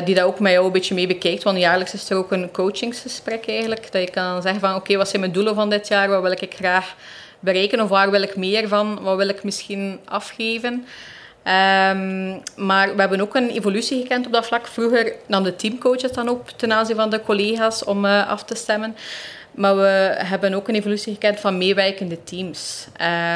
die 0.04 0.14
dat 0.14 0.24
ook 0.24 0.40
met 0.40 0.52
jou 0.52 0.66
een 0.66 0.72
beetje 0.72 0.94
mee 0.94 1.06
bekijkt. 1.06 1.42
Want 1.42 1.58
jaarlijks 1.58 1.94
is 1.94 2.10
er 2.10 2.16
ook 2.16 2.32
een 2.32 2.50
coachingsgesprek 2.50 3.48
eigenlijk. 3.48 3.92
Dat 3.92 4.02
je 4.02 4.10
kan 4.10 4.42
zeggen 4.42 4.60
van 4.60 4.74
oké, 4.74 4.96
wat 4.96 5.08
zijn 5.08 5.20
mijn 5.20 5.32
doelen 5.32 5.54
van 5.54 5.70
dit 5.70 5.88
jaar? 5.88 6.08
Wat 6.08 6.22
wil 6.22 6.30
ik 6.30 6.54
graag 6.54 6.94
bereiken? 7.40 7.80
Of 7.80 7.88
waar 7.88 8.10
wil 8.10 8.22
ik 8.22 8.36
meer 8.36 8.68
van? 8.68 9.02
Wat 9.02 9.16
wil 9.16 9.28
ik 9.28 9.42
misschien 9.42 10.00
afgeven? 10.04 10.86
Um, 11.44 12.42
maar 12.56 12.94
we 12.94 13.00
hebben 13.00 13.20
ook 13.20 13.34
een 13.34 13.50
evolutie 13.50 14.00
gekend 14.00 14.26
op 14.26 14.32
dat 14.32 14.46
vlak. 14.46 14.66
Vroeger 14.66 15.12
nam 15.26 15.42
de 15.42 15.56
teamcoaches 15.56 16.12
dan 16.12 16.28
op 16.28 16.48
ten 16.48 16.72
aanzien 16.72 16.96
van 16.96 17.10
de 17.10 17.20
collega's 17.20 17.84
om 17.84 18.04
af 18.04 18.44
te 18.44 18.54
stemmen. 18.54 18.96
Maar 19.60 19.76
we 19.76 20.14
hebben 20.16 20.54
ook 20.54 20.68
een 20.68 20.74
evolutie 20.74 21.12
gekend 21.12 21.40
van 21.40 21.58
meewerkende 21.58 22.22
teams. 22.22 22.86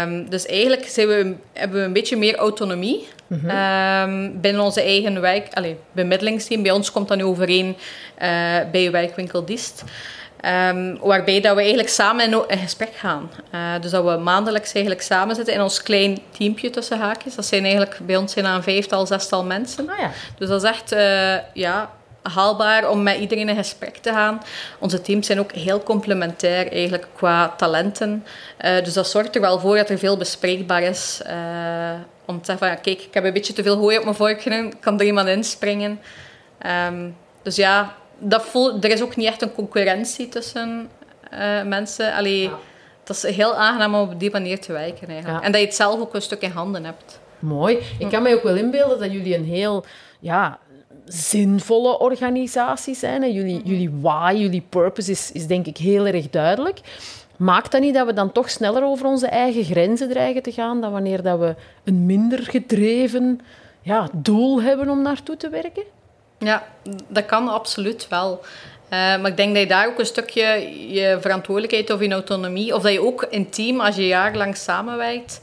Um, 0.02 0.30
dus 0.30 0.46
eigenlijk 0.46 0.88
zijn 0.88 1.08
we, 1.08 1.34
hebben 1.52 1.80
we 1.80 1.84
een 1.84 1.92
beetje 1.92 2.16
meer 2.16 2.36
autonomie 2.36 3.08
mm 3.26 3.40
-hmm. 3.42 4.10
um, 4.10 4.40
binnen 4.40 4.62
onze 4.62 4.82
eigen 4.82 5.20
werk, 5.20 5.54
allez, 5.54 5.74
bemiddelingsteam. 5.92 6.62
Bij 6.62 6.72
ons 6.72 6.92
komt 6.92 7.08
dat 7.08 7.16
nu 7.16 7.24
overeen 7.24 7.66
uh, 7.66 8.26
bij 8.72 8.90
werkwinkel 8.90 9.44
Dist. 9.44 9.84
Um, 10.70 10.98
waarbij 11.00 11.40
dat 11.40 11.54
we 11.54 11.60
eigenlijk 11.60 11.90
samen 11.90 12.24
in, 12.24 12.44
in 12.48 12.58
gesprek 12.58 12.94
gaan. 12.94 13.30
Uh, 13.54 13.60
dus 13.80 13.90
dat 13.90 14.04
we 14.04 14.16
maandelijks 14.16 14.72
eigenlijk 14.72 15.04
samen 15.04 15.34
zitten 15.34 15.54
in 15.54 15.60
ons 15.60 15.82
klein 15.82 16.18
teampje 16.38 16.70
tussen 16.70 16.98
haakjes. 16.98 17.34
Dat 17.34 17.46
zijn 17.46 17.62
eigenlijk 17.62 17.98
bij 18.02 18.16
ons 18.16 18.32
zijn 18.32 18.44
een 18.44 18.62
vijftal, 18.62 19.06
zestal 19.06 19.44
mensen. 19.44 19.90
Oh 19.90 19.98
ja. 19.98 20.10
Dus 20.38 20.48
dat 20.48 20.62
is 20.62 20.68
echt 20.68 20.92
uh, 20.92 21.34
ja, 21.52 21.90
haalbaar 22.32 22.90
om 22.90 23.02
met 23.02 23.18
iedereen 23.18 23.48
in 23.48 23.56
gesprek 23.56 23.96
te 23.96 24.10
gaan. 24.10 24.42
Onze 24.78 25.00
teams 25.00 25.26
zijn 25.26 25.38
ook 25.38 25.52
heel 25.52 25.82
complementair 25.82 26.72
eigenlijk 26.72 27.06
qua 27.16 27.48
talenten. 27.56 28.24
Uh, 28.64 28.84
dus 28.84 28.92
dat 28.92 29.08
zorgt 29.08 29.34
er 29.34 29.40
wel 29.40 29.60
voor 29.60 29.76
dat 29.76 29.88
er 29.88 29.98
veel 29.98 30.16
bespreekbaar 30.16 30.82
is. 30.82 31.20
om 32.24 32.38
te 32.38 32.44
zeggen 32.44 32.66
van, 32.68 32.80
kijk, 32.80 33.02
ik 33.02 33.14
heb 33.14 33.24
een 33.24 33.32
beetje 33.32 33.52
te 33.52 33.62
veel 33.62 33.76
hooi 33.76 33.98
op 33.98 34.04
mijn 34.04 34.16
vork 34.16 34.72
kan 34.80 35.00
er 35.00 35.06
iemand 35.06 35.28
inspringen? 35.28 36.00
Um, 36.88 37.16
dus 37.42 37.56
ja, 37.56 37.94
dat 38.18 38.44
voel, 38.44 38.80
er 38.80 38.90
is 38.90 39.02
ook 39.02 39.16
niet 39.16 39.26
echt 39.26 39.42
een 39.42 39.52
concurrentie 39.52 40.28
tussen 40.28 40.88
uh, 41.32 41.62
mensen. 41.62 42.14
Allee, 42.14 42.50
Dat 43.04 43.16
is 43.16 43.34
heel 43.36 43.54
aangenaam 43.56 43.94
om 43.94 44.10
op 44.10 44.20
die 44.20 44.30
manier 44.30 44.60
te 44.60 44.72
werken 44.72 45.08
eigenlijk. 45.08 45.44
En 45.44 45.52
dat 45.52 45.60
je 45.60 45.66
het 45.66 45.76
zelf 45.76 46.00
ook 46.00 46.14
een 46.14 46.22
stuk 46.22 46.42
in 46.42 46.50
handen 46.50 46.84
hebt. 46.84 47.20
Mooi. 47.38 47.78
Ik 47.98 48.08
kan 48.08 48.22
mij 48.22 48.34
ook 48.34 48.42
wel 48.42 48.56
inbeelden 48.56 48.98
dat 48.98 49.12
jullie 49.12 49.36
een 49.36 49.44
heel 49.44 49.84
ja, 50.20 50.58
zinvolle 51.04 51.98
organisatie 51.98 52.94
zijn. 52.94 53.22
En 53.22 53.32
jullie, 53.32 53.60
jullie 53.64 53.90
why, 54.00 54.34
jullie 54.36 54.66
purpose 54.68 55.10
is, 55.10 55.32
is 55.32 55.46
denk 55.46 55.66
ik 55.66 55.76
heel 55.76 56.06
erg 56.06 56.30
duidelijk. 56.30 56.80
Maakt 57.36 57.72
dat 57.72 57.80
niet 57.80 57.94
dat 57.94 58.06
we 58.06 58.12
dan 58.12 58.32
toch 58.32 58.50
sneller 58.50 58.84
over 58.84 59.06
onze 59.06 59.26
eigen 59.26 59.64
grenzen 59.64 60.08
dreigen 60.08 60.42
te 60.42 60.52
gaan 60.52 60.80
dan 60.80 60.92
wanneer 60.92 61.22
dat 61.22 61.38
we 61.38 61.54
een 61.84 62.06
minder 62.06 62.42
gedreven 62.42 63.40
ja, 63.82 64.08
doel 64.12 64.62
hebben 64.62 64.88
om 64.88 65.02
naartoe 65.02 65.36
te 65.36 65.48
werken? 65.48 65.82
Ja, 66.38 66.66
dat 67.08 67.26
kan 67.26 67.48
absoluut 67.48 68.08
wel. 68.08 68.40
Uh, 68.84 68.90
maar 68.90 69.26
ik 69.26 69.36
denk 69.36 69.52
dat 69.52 69.62
je 69.62 69.68
daar 69.68 69.86
ook 69.86 69.98
een 69.98 70.06
stukje 70.06 70.42
je 70.88 71.18
verantwoordelijkheid 71.20 71.90
of 71.90 72.00
je 72.00 72.12
autonomie, 72.12 72.74
of 72.74 72.82
dat 72.82 72.92
je 72.92 73.02
ook 73.02 73.26
in 73.30 73.50
team, 73.50 73.80
als 73.80 73.96
je 73.96 74.06
jarenlang 74.06 74.56
samenwerkt, 74.56 75.40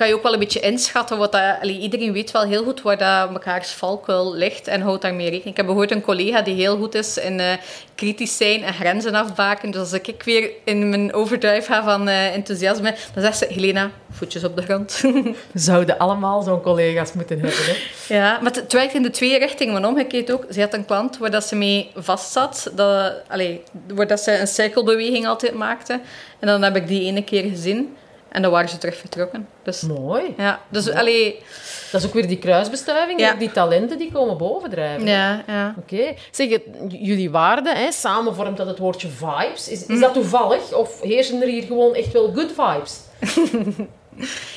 kan 0.00 0.08
je 0.08 0.14
ook 0.14 0.22
wel 0.22 0.32
een 0.32 0.38
beetje 0.38 0.60
inschatten. 0.60 1.18
Wat 1.18 1.32
dat, 1.32 1.42
allee, 1.60 1.78
iedereen 1.78 2.12
weet 2.12 2.30
wel 2.30 2.42
heel 2.42 2.64
goed 2.64 2.82
waar 2.82 2.98
dat 2.98 3.30
mekaars 3.30 3.70
valkuil 3.70 4.34
ligt 4.34 4.68
en 4.68 4.80
houdt 4.80 5.02
daarmee 5.02 5.24
rekening. 5.24 5.50
Ik 5.50 5.56
heb 5.56 5.66
bijvoorbeeld 5.66 5.98
een 5.98 6.04
collega 6.04 6.42
die 6.42 6.54
heel 6.54 6.76
goed 6.76 6.94
is 6.94 7.18
in 7.18 7.38
uh, 7.38 7.52
kritisch 7.94 8.36
zijn 8.36 8.62
en 8.62 8.72
grenzen 8.72 9.14
afbaken. 9.14 9.70
Dus 9.70 9.80
als 9.80 9.92
ik 9.92 10.22
weer 10.22 10.50
in 10.64 10.88
mijn 10.88 11.14
overdrive 11.14 11.72
ga 11.72 11.84
van 11.84 12.08
uh, 12.08 12.34
enthousiasme, 12.34 12.94
dan 13.14 13.22
zegt 13.22 13.38
ze, 13.38 13.46
Helena, 13.48 13.90
voetjes 14.10 14.44
op 14.44 14.56
de 14.56 14.62
grond. 14.62 15.00
We 15.00 15.34
zouden 15.70 15.98
allemaal 15.98 16.42
zo'n 16.42 16.60
collega's 16.60 17.12
moeten 17.12 17.40
hebben. 17.40 17.64
Hè? 17.64 17.74
Ja, 18.14 18.38
maar 18.42 18.52
het 18.52 18.72
werkt 18.72 18.94
in 18.94 19.02
de 19.02 19.10
twee 19.10 19.38
richtingen. 19.38 19.80
Maar 19.80 19.90
omgekeerd 19.90 20.32
ook, 20.32 20.44
ze 20.50 20.60
had 20.60 20.74
een 20.74 20.84
klant 20.84 21.18
waar 21.18 21.30
dat 21.30 21.44
ze 21.44 21.56
mee 21.56 21.90
vastzat. 21.94 22.70
Dat, 22.74 23.12
allee, 23.28 23.62
waar 23.94 24.06
dat 24.06 24.20
ze 24.20 24.38
een 24.38 24.46
cirkelbeweging 24.46 25.26
altijd 25.26 25.54
maakte. 25.54 26.00
En 26.38 26.46
dan 26.46 26.62
heb 26.62 26.76
ik 26.76 26.86
die 26.86 27.04
ene 27.04 27.24
keer 27.24 27.42
gezien. 27.50 27.96
En 28.30 28.42
dan 28.42 28.50
waren 28.50 28.68
ze 28.68 28.78
terug 28.78 28.96
vertrokken. 28.96 29.48
Dus, 29.62 29.80
Mooi. 29.82 30.34
Ja, 30.36 30.60
dus. 30.68 30.90
Allee, 30.90 31.42
dat 31.90 32.00
is 32.00 32.06
ook 32.06 32.14
weer 32.14 32.28
die 32.28 32.38
kruisbestuiving, 32.38 33.20
ja. 33.20 33.34
die 33.34 33.52
talenten 33.52 33.98
die 33.98 34.12
komen 34.12 34.36
bovendrijven. 34.36 35.06
Ja, 35.06 35.42
ja. 35.46 35.74
Oké. 35.78 36.14
Zeg, 36.30 36.58
jullie 36.88 37.30
waarden, 37.30 37.76
hè, 37.76 37.92
samen 37.92 38.34
vormt 38.34 38.56
dat 38.56 38.66
het 38.66 38.78
woordje 38.78 39.08
vibes. 39.08 39.68
Is, 39.68 39.80
is 39.80 39.86
mm. 39.86 40.00
dat 40.00 40.12
toevallig? 40.12 40.72
Of 40.72 41.00
heersen 41.00 41.42
er 41.42 41.48
hier 41.48 41.62
gewoon 41.62 41.94
echt 41.94 42.12
wel 42.12 42.32
good 42.32 42.52
vibes? 42.56 43.00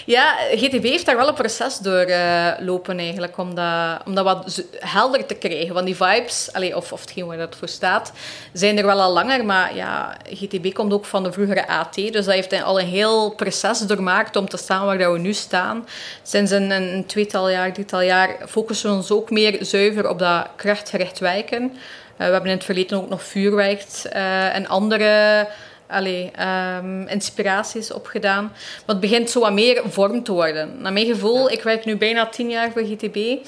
Ja, 0.06 0.36
GTB 0.52 0.84
heeft 0.84 1.06
daar 1.06 1.18
wel 1.18 1.28
een 1.28 1.34
proces 1.34 1.78
door 1.78 2.12
lopen 2.60 3.00
eigenlijk, 3.00 3.38
om 3.38 3.56
dat, 3.56 4.02
om 4.06 4.16
dat 4.16 4.26
wat 4.26 4.64
helder 4.80 5.26
te 5.26 5.34
krijgen. 5.34 5.74
Want 5.74 5.86
die 5.86 5.96
vibes, 5.96 6.50
allee, 6.52 6.76
of, 6.76 6.92
of 6.92 7.02
hetgeen 7.02 7.26
waar 7.26 7.38
dat 7.38 7.56
voor 7.56 7.68
staat, 7.68 8.12
zijn 8.54 8.78
er 8.78 8.86
wel 8.86 9.02
al 9.02 9.14
langer. 9.14 9.46
Maar 9.46 9.76
ja, 9.76 10.18
GTB 10.30 10.74
komt 10.74 10.94
ook 10.94 11.06
van 11.06 11.24
de 11.24 11.32
vroegere 11.32 11.68
AT, 11.68 11.96
dus 11.96 12.26
dat 12.26 12.34
heeft 12.34 12.64
al 12.64 12.80
een 12.80 12.88
heel 12.88 13.36
proces 13.36 13.80
doormaakt 13.80 14.36
om 14.36 14.50
te 14.50 14.58
staan 14.58 14.86
waar 14.86 15.12
we 15.12 15.20
nu 15.20 15.34
staan. 15.34 15.88
Sinds 16.24 16.52
een, 16.52 16.72
een 16.72 17.06
tweetal 17.06 17.50
jaar, 17.50 17.74
drietal 17.74 18.02
jaar 18.02 18.38
focussen 18.48 18.90
we 18.90 18.96
ons 18.96 19.12
ook 19.12 19.30
meer 19.30 19.58
zuiver 19.66 20.10
op 20.10 20.20
dat 20.20 20.48
krachtgericht 20.56 21.20
wijken. 21.20 21.64
Uh, 21.64 22.18
we 22.18 22.24
hebben 22.24 22.50
in 22.50 22.56
het 22.56 22.66
verleden 22.66 22.98
ook 22.98 23.10
nog 23.10 23.24
vuurwerk 23.24 23.84
uh, 24.06 24.56
en 24.56 24.68
andere 24.68 25.48
allee, 25.88 26.32
um, 26.78 27.08
inspiraties 27.08 27.92
opgedaan. 27.92 28.44
Maar 28.44 28.96
het 28.96 29.00
begint 29.00 29.30
zo 29.30 29.40
wat 29.40 29.54
meer 29.54 29.82
vorm 29.86 30.24
te 30.24 30.32
worden. 30.32 30.82
Naar 30.82 30.94
mijn 30.94 31.06
gevoel, 31.06 31.52
ik 31.52 31.64
werk 31.64 31.86
nu 31.86 31.98
bijna 31.98 32.26
tien 32.26 32.50
jaar 32.50 32.72
voor 32.72 32.84
GTB, 32.84 33.16
um, 33.16 33.40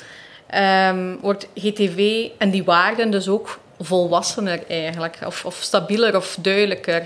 ehm, 0.48 1.16
wordt 1.22 1.48
GTV 1.56 2.28
en 2.38 2.50
die 2.50 2.64
waarden 2.64 3.12
dus 3.12 3.28
ook 3.28 3.60
volwassener 3.80 4.64
eigenlijk. 4.68 5.18
Of, 5.26 5.46
of 5.46 5.56
stabieler 5.56 6.16
of 6.16 6.38
duidelijker. 6.42 7.04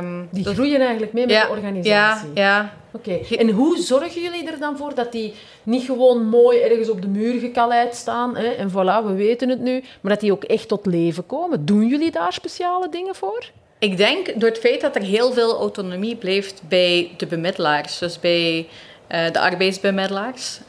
Um, 0.00 0.28
die 0.30 0.44
groeien 0.44 0.80
eigenlijk 0.80 1.12
mee 1.12 1.26
met 1.26 1.34
ja, 1.34 1.44
de 1.44 1.50
organisatie? 1.50 2.30
Ja, 2.34 2.40
ja. 2.42 2.74
Oké. 2.92 3.10
Okay. 3.10 3.38
En 3.38 3.50
hoe 3.50 3.78
zorgen 3.78 4.22
jullie 4.22 4.50
er 4.50 4.58
dan 4.58 4.76
voor 4.76 4.94
dat 4.94 5.12
die 5.12 5.34
niet 5.62 5.84
gewoon 5.84 6.26
mooi 6.26 6.58
ergens 6.58 6.88
op 6.88 7.02
de 7.02 7.08
muur 7.08 7.40
gekaleid 7.40 7.94
staan 7.94 8.36
hè, 8.36 8.48
en 8.48 8.70
voilà, 8.70 9.06
we 9.06 9.14
weten 9.16 9.48
het 9.48 9.60
nu, 9.60 9.84
maar 10.00 10.12
dat 10.12 10.20
die 10.20 10.32
ook 10.32 10.44
echt 10.44 10.68
tot 10.68 10.86
leven 10.86 11.26
komen? 11.26 11.64
Doen 11.66 11.86
jullie 11.86 12.10
daar 12.10 12.32
speciale 12.32 12.88
dingen 12.88 13.14
voor? 13.14 13.50
Ik 13.80 13.96
denk 13.96 14.40
door 14.40 14.48
het 14.48 14.58
feit 14.58 14.80
dat 14.80 14.96
er 14.96 15.02
heel 15.02 15.32
veel 15.32 15.58
autonomie 15.58 16.16
blijft 16.16 16.62
bij 16.68 17.10
de 17.16 17.26
bemiddelaars, 17.26 17.98
dus 17.98 18.20
bij 18.20 18.68
uh, 19.08 19.30
de 19.32 19.40
arbeidsbemiddelaars. 19.40 20.60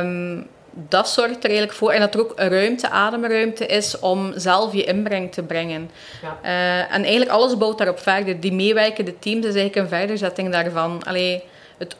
Um, 0.00 0.46
dat 0.72 1.08
zorgt 1.08 1.36
er 1.36 1.50
eigenlijk 1.50 1.72
voor. 1.72 1.90
En 1.90 2.00
dat 2.00 2.14
er 2.14 2.20
ook 2.20 2.32
ruimte, 2.36 2.90
ademruimte 2.90 3.66
is 3.66 3.98
om 3.98 4.32
zelf 4.36 4.72
je 4.72 4.84
inbreng 4.84 5.32
te 5.32 5.42
brengen. 5.42 5.90
Ja. 6.22 6.38
Uh, 6.42 6.94
en 6.94 7.02
eigenlijk 7.02 7.30
alles 7.30 7.56
bouwt 7.56 7.78
daarop 7.78 7.98
verder. 7.98 8.40
Die 8.40 8.52
meewerkende 8.52 9.18
teams 9.18 9.46
is 9.46 9.54
eigenlijk 9.54 9.76
een 9.76 9.98
verderzetting 9.98 10.52
daarvan. 10.52 11.02
Allee, 11.04 11.42
het, 11.78 11.96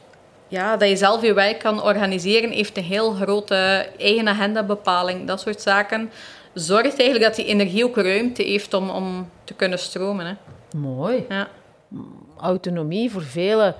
ja, 0.47 0.77
dat 0.77 0.89
je 0.89 0.95
zelf 0.95 1.21
je 1.21 1.33
werk 1.33 1.59
kan 1.59 1.83
organiseren, 1.83 2.49
heeft 2.49 2.77
een 2.77 2.83
heel 2.83 3.11
grote 3.11 3.87
eigen 3.97 4.27
agendabepaling, 4.27 5.27
dat 5.27 5.41
soort 5.41 5.61
zaken 5.61 6.11
zorgt 6.53 6.99
eigenlijk 6.99 7.23
dat 7.23 7.35
die 7.35 7.45
energie 7.45 7.85
ook 7.85 7.95
ruimte 7.95 8.43
heeft 8.43 8.73
om, 8.73 8.89
om 8.89 9.29
te 9.43 9.53
kunnen 9.53 9.79
stromen. 9.79 10.25
Hè. 10.25 10.33
Mooi. 10.77 11.25
Ja. 11.29 11.47
Autonomie 12.37 13.11
voor 13.11 13.23
velen 13.23 13.75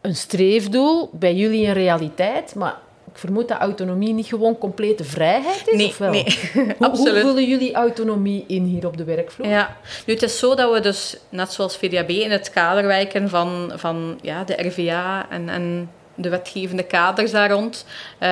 een 0.00 0.16
streefdoel, 0.16 1.10
bij 1.12 1.34
jullie 1.34 1.66
een 1.66 1.72
realiteit, 1.72 2.54
maar 2.54 2.78
ik 3.12 3.18
vermoed 3.18 3.48
dat 3.48 3.58
autonomie 3.58 4.12
niet 4.12 4.26
gewoon 4.26 4.58
complete 4.58 5.04
vrijheid 5.04 5.68
is, 5.68 5.76
nee, 5.76 5.86
of 5.86 5.98
wel? 5.98 6.10
Nee, 6.10 6.24
hoe, 6.52 6.74
absoluut. 6.78 7.22
Hoe 7.22 7.30
vullen 7.30 7.48
jullie 7.48 7.74
autonomie 7.74 8.44
in 8.46 8.64
hier 8.64 8.86
op 8.86 8.96
de 8.96 9.04
werkvloer? 9.04 9.48
Ja, 9.48 9.76
nu 10.06 10.12
het 10.14 10.22
is 10.22 10.38
zo 10.38 10.54
dat 10.54 10.72
we 10.72 10.80
dus, 10.80 11.16
net 11.28 11.52
zoals 11.52 11.76
VDAB, 11.76 12.08
in 12.08 12.30
het 12.30 12.50
kader 12.50 12.86
wijken 12.86 13.28
van, 13.28 13.72
van 13.74 14.18
ja, 14.22 14.44
de 14.44 14.68
RVA 14.68 15.26
en, 15.30 15.48
en 15.48 15.90
de 16.16 16.28
wetgevende 16.28 16.82
kaders 16.82 17.30
daar 17.30 17.50
rond. 17.50 17.84
Uh, 17.88 18.28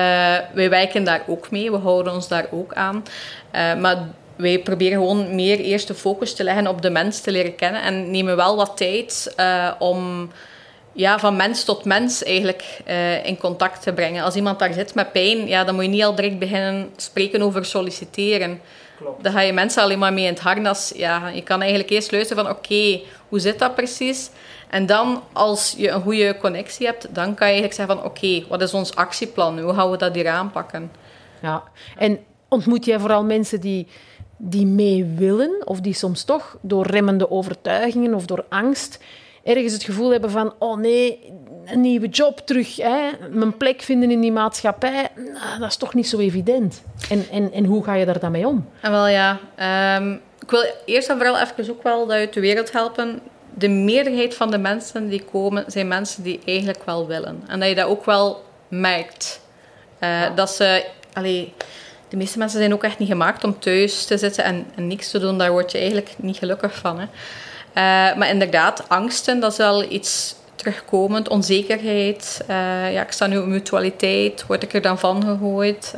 wij 0.53 0.69
wijken 0.69 1.03
daar 1.03 1.23
ook 1.27 1.51
mee, 1.51 1.71
we 1.71 1.77
houden 1.77 2.13
ons 2.13 2.27
daar 2.27 2.47
ook 2.51 2.73
aan. 2.73 3.05
Uh, 3.55 3.75
maar 3.75 3.97
wij 4.35 4.59
proberen 4.59 4.97
gewoon 4.97 5.35
meer 5.35 5.59
eerst 5.59 5.87
de 5.87 5.93
focus 5.93 6.33
te 6.33 6.43
leggen 6.43 6.67
op 6.67 6.81
de 6.81 6.89
mens 6.89 7.21
te 7.21 7.31
leren 7.31 7.55
kennen 7.55 7.81
en 7.81 8.11
nemen 8.11 8.35
wel 8.35 8.55
wat 8.55 8.77
tijd 8.77 9.33
uh, 9.39 9.71
om 9.79 10.29
ja, 10.91 11.19
van 11.19 11.35
mens 11.35 11.63
tot 11.63 11.85
mens 11.85 12.23
eigenlijk 12.23 12.81
uh, 12.87 13.25
in 13.25 13.37
contact 13.37 13.81
te 13.81 13.93
brengen. 13.93 14.23
Als 14.23 14.35
iemand 14.35 14.59
daar 14.59 14.73
zit 14.73 14.95
met 14.95 15.11
pijn, 15.11 15.47
ja, 15.47 15.63
dan 15.63 15.75
moet 15.75 15.83
je 15.83 15.89
niet 15.89 16.03
al 16.03 16.15
direct 16.15 16.39
beginnen 16.39 16.89
spreken 16.95 17.41
over 17.41 17.65
solliciteren. 17.65 18.61
Klopt. 18.97 19.23
Dan 19.23 19.31
ga 19.31 19.41
je 19.41 19.53
mensen 19.53 19.83
alleen 19.83 19.99
maar 19.99 20.13
mee 20.13 20.25
in 20.25 20.33
het 20.33 20.39
harnas. 20.39 20.91
Ja, 20.95 21.27
je 21.27 21.43
kan 21.43 21.59
eigenlijk 21.59 21.89
eerst 21.89 22.11
luisteren 22.11 22.45
van 22.45 22.53
oké, 22.53 22.99
hoe 23.29 23.39
zit 23.39 23.59
dat 23.59 23.75
precies? 23.75 24.29
En 24.75 24.85
dan, 24.85 25.21
als 25.33 25.73
je 25.77 25.89
een 25.89 26.01
goede 26.01 26.37
connectie 26.37 26.85
hebt, 26.85 27.15
dan 27.15 27.25
kan 27.25 27.47
je 27.47 27.53
eigenlijk 27.53 27.73
zeggen 27.73 27.97
van 27.97 28.05
oké, 28.05 28.43
wat 28.49 28.61
is 28.61 28.73
ons 28.73 28.95
actieplan? 28.95 29.59
Hoe 29.59 29.73
gaan 29.73 29.91
we 29.91 29.97
dat 29.97 30.15
hier 30.15 30.27
aanpakken? 30.27 30.91
Ja, 31.41 31.63
en 31.97 32.19
ontmoet 32.49 32.85
jij 32.85 32.99
vooral 32.99 33.23
mensen 33.23 33.61
die, 33.61 33.87
die 34.37 34.65
mee 34.65 35.05
willen, 35.05 35.67
of 35.67 35.81
die 35.81 35.93
soms 35.93 36.23
toch 36.23 36.57
door 36.61 36.85
remmende 36.85 37.31
overtuigingen 37.31 38.13
of 38.13 38.25
door 38.25 38.45
angst 38.49 38.99
ergens 39.43 39.73
het 39.73 39.83
gevoel 39.83 40.11
hebben 40.11 40.31
van, 40.31 40.53
oh 40.59 40.77
nee, 40.77 41.33
een 41.65 41.81
nieuwe 41.81 42.07
job 42.07 42.39
terug, 42.39 42.75
hè, 42.75 43.09
mijn 43.29 43.57
plek 43.57 43.81
vinden 43.81 44.11
in 44.11 44.21
die 44.21 44.31
maatschappij, 44.31 45.07
nou, 45.15 45.59
dat 45.59 45.69
is 45.69 45.77
toch 45.77 45.93
niet 45.93 46.07
zo 46.07 46.17
evident. 46.17 46.83
En, 47.09 47.25
en, 47.31 47.51
en 47.51 47.65
hoe 47.65 47.83
ga 47.83 47.93
je 47.93 48.05
daar 48.05 48.19
dan 48.19 48.31
mee 48.31 48.47
om? 48.47 48.69
En 48.81 48.91
wel 48.91 49.07
ja, 49.07 49.39
um, 49.97 50.21
ik 50.39 50.49
wil 50.49 50.63
eerst 50.85 51.09
en 51.09 51.17
vooral 51.17 51.39
even 51.39 51.69
ook 51.69 51.83
wel 51.83 52.11
uit 52.11 52.33
de 52.33 52.39
wereld 52.39 52.71
helpen. 52.71 53.21
De 53.57 53.69
meerderheid 53.69 54.35
van 54.35 54.51
de 54.51 54.57
mensen 54.57 55.09
die 55.09 55.23
komen, 55.31 55.63
zijn 55.67 55.87
mensen 55.87 56.23
die 56.23 56.39
eigenlijk 56.45 56.83
wel 56.85 57.07
willen. 57.07 57.43
En 57.47 57.59
dat 57.59 57.69
je 57.69 57.75
dat 57.75 57.87
ook 57.87 58.05
wel 58.05 58.43
merkt. 58.67 59.41
Uh, 59.99 60.35
Dat 60.35 60.49
ze, 60.51 60.85
allee, 61.13 61.53
de 62.09 62.17
meeste 62.17 62.37
mensen 62.37 62.59
zijn 62.59 62.73
ook 62.73 62.83
echt 62.83 62.99
niet 62.99 63.09
gemaakt 63.09 63.43
om 63.43 63.59
thuis 63.59 64.05
te 64.05 64.17
zitten 64.17 64.43
en, 64.43 64.65
en 64.75 64.87
niks 64.87 65.11
te 65.11 65.19
doen. 65.19 65.37
Daar 65.37 65.51
word 65.51 65.71
je 65.71 65.77
eigenlijk 65.77 66.13
niet 66.17 66.37
gelukkig 66.37 66.75
van. 66.75 66.99
Hè. 66.99 67.05
Uh, 67.05 68.17
maar 68.17 68.29
inderdaad, 68.29 68.89
angsten, 68.89 69.39
dat 69.39 69.51
is 69.51 69.57
wel 69.57 69.91
iets 69.91 70.35
terugkomend. 70.55 71.29
Onzekerheid. 71.29 72.41
Uh, 72.49 72.93
ja, 72.93 73.01
ik 73.01 73.11
sta 73.11 73.27
nu 73.27 73.37
op 73.37 73.45
mutualiteit. 73.45 74.45
Word 74.47 74.63
ik 74.63 74.73
er 74.73 74.81
dan 74.81 74.99
van 74.99 75.23
gegooid? 75.23 75.93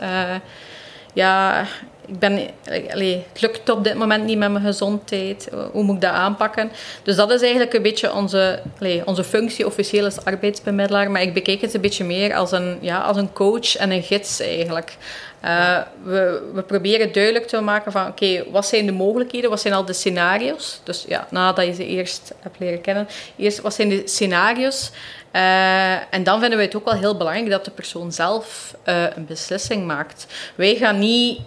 Ja, 1.13 1.65
ik 2.07 2.19
ben, 2.19 2.49
het 2.63 3.41
lukt 3.41 3.69
op 3.69 3.83
dit 3.83 3.95
moment 3.95 4.23
niet 4.23 4.37
met 4.37 4.51
mijn 4.51 4.65
gezondheid. 4.65 5.49
Hoe 5.71 5.83
moet 5.83 5.95
ik 5.95 6.01
dat 6.01 6.11
aanpakken? 6.11 6.71
Dus 7.03 7.15
dat 7.15 7.31
is 7.31 7.41
eigenlijk 7.41 7.73
een 7.73 7.81
beetje 7.81 8.13
onze, 8.13 8.59
onze 9.05 9.23
functie 9.23 9.65
officieel 9.65 10.05
als 10.05 10.25
arbeidsbemiddelaar. 10.25 11.11
Maar 11.11 11.21
ik 11.21 11.33
bekijk 11.33 11.61
het 11.61 11.73
een 11.73 11.81
beetje 11.81 12.03
meer 12.03 12.35
als 12.35 12.51
een, 12.51 12.77
ja, 12.81 12.99
als 12.99 13.17
een 13.17 13.33
coach 13.33 13.75
en 13.75 13.91
een 13.91 14.03
gids 14.03 14.39
eigenlijk. 14.39 14.97
Uh, 15.45 15.79
we, 16.03 16.49
we, 16.53 16.61
proberen 16.61 17.11
duidelijk 17.11 17.47
te 17.47 17.61
maken 17.61 17.91
van 17.91 18.07
oké, 18.07 18.43
wat 18.51 18.65
zijn 18.65 18.85
de 18.85 18.91
mogelijkheden, 18.91 19.49
wat 19.49 19.61
zijn 19.61 19.73
al 19.73 19.85
de 19.85 19.93
scenario's? 19.93 20.81
Dus 20.83 21.05
ja, 21.07 21.27
nadat 21.29 21.65
je 21.65 21.73
ze 21.73 21.85
eerst 21.85 22.33
hebt 22.39 22.59
leren 22.59 22.81
kennen, 22.81 23.07
eerst 23.35 23.61
wat 23.61 23.73
zijn 23.73 23.89
de 23.89 24.01
scenario's? 24.05 24.91
Uh, 25.33 26.13
en 26.13 26.23
dan 26.23 26.39
vinden 26.39 26.57
we 26.57 26.65
het 26.65 26.75
ook 26.75 26.85
wel 26.85 26.93
heel 26.93 27.17
belangrijk 27.17 27.49
dat 27.49 27.65
de 27.65 27.71
persoon 27.71 28.11
zelf 28.11 28.75
uh, 28.85 29.03
een 29.15 29.25
beslissing 29.25 29.85
maakt. 29.85 30.25
Wij 30.55 30.75
gaan 30.75 30.99
niet 30.99 31.39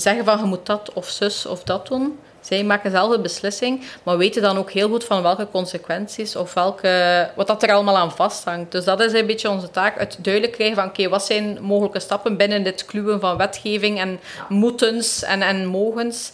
zeggen 0.00 0.24
van 0.24 0.38
je 0.38 0.44
moet 0.44 0.66
dat 0.66 0.92
of 0.92 1.08
zus 1.08 1.46
of 1.46 1.62
dat 1.62 1.86
doen. 1.86 2.18
Zij 2.40 2.64
maken 2.64 2.90
zelf 2.90 3.14
een 3.14 3.22
beslissing, 3.22 3.84
maar 4.02 4.18
weten 4.18 4.42
dan 4.42 4.58
ook 4.58 4.70
heel 4.70 4.88
goed 4.88 5.04
van 5.04 5.22
welke 5.22 5.48
consequenties 5.50 6.36
of 6.36 6.54
welke, 6.54 7.30
wat 7.36 7.46
dat 7.46 7.62
er 7.62 7.72
allemaal 7.72 7.96
aan 7.96 8.12
vasthangt. 8.12 8.72
Dus 8.72 8.84
dat 8.84 9.00
is 9.00 9.12
een 9.12 9.26
beetje 9.26 9.50
onze 9.50 9.70
taak, 9.70 9.98
het 9.98 10.18
duidelijk 10.20 10.52
krijgen 10.52 10.76
van 10.76 10.86
oké, 10.86 11.08
wat 11.08 11.24
zijn 11.24 11.58
mogelijke 11.62 12.00
stappen 12.00 12.36
binnen 12.36 12.62
dit 12.62 12.84
kluwen 12.84 13.20
van 13.20 13.36
wetgeving 13.36 13.98
en 14.00 14.20
moetens 14.48 15.22
en, 15.22 15.42
en 15.42 15.66
mogens. 15.66 16.32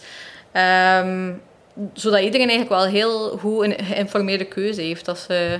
Um, 0.53 1.41
zodat 1.93 2.19
iedereen 2.19 2.49
eigenlijk 2.49 2.81
wel 2.81 2.91
heel 2.91 3.37
goed 3.37 3.63
een 3.63 3.85
geïnformeerde 3.85 4.45
keuze 4.45 4.81
heeft 4.81 5.07
als 5.07 5.23
ze 5.23 5.59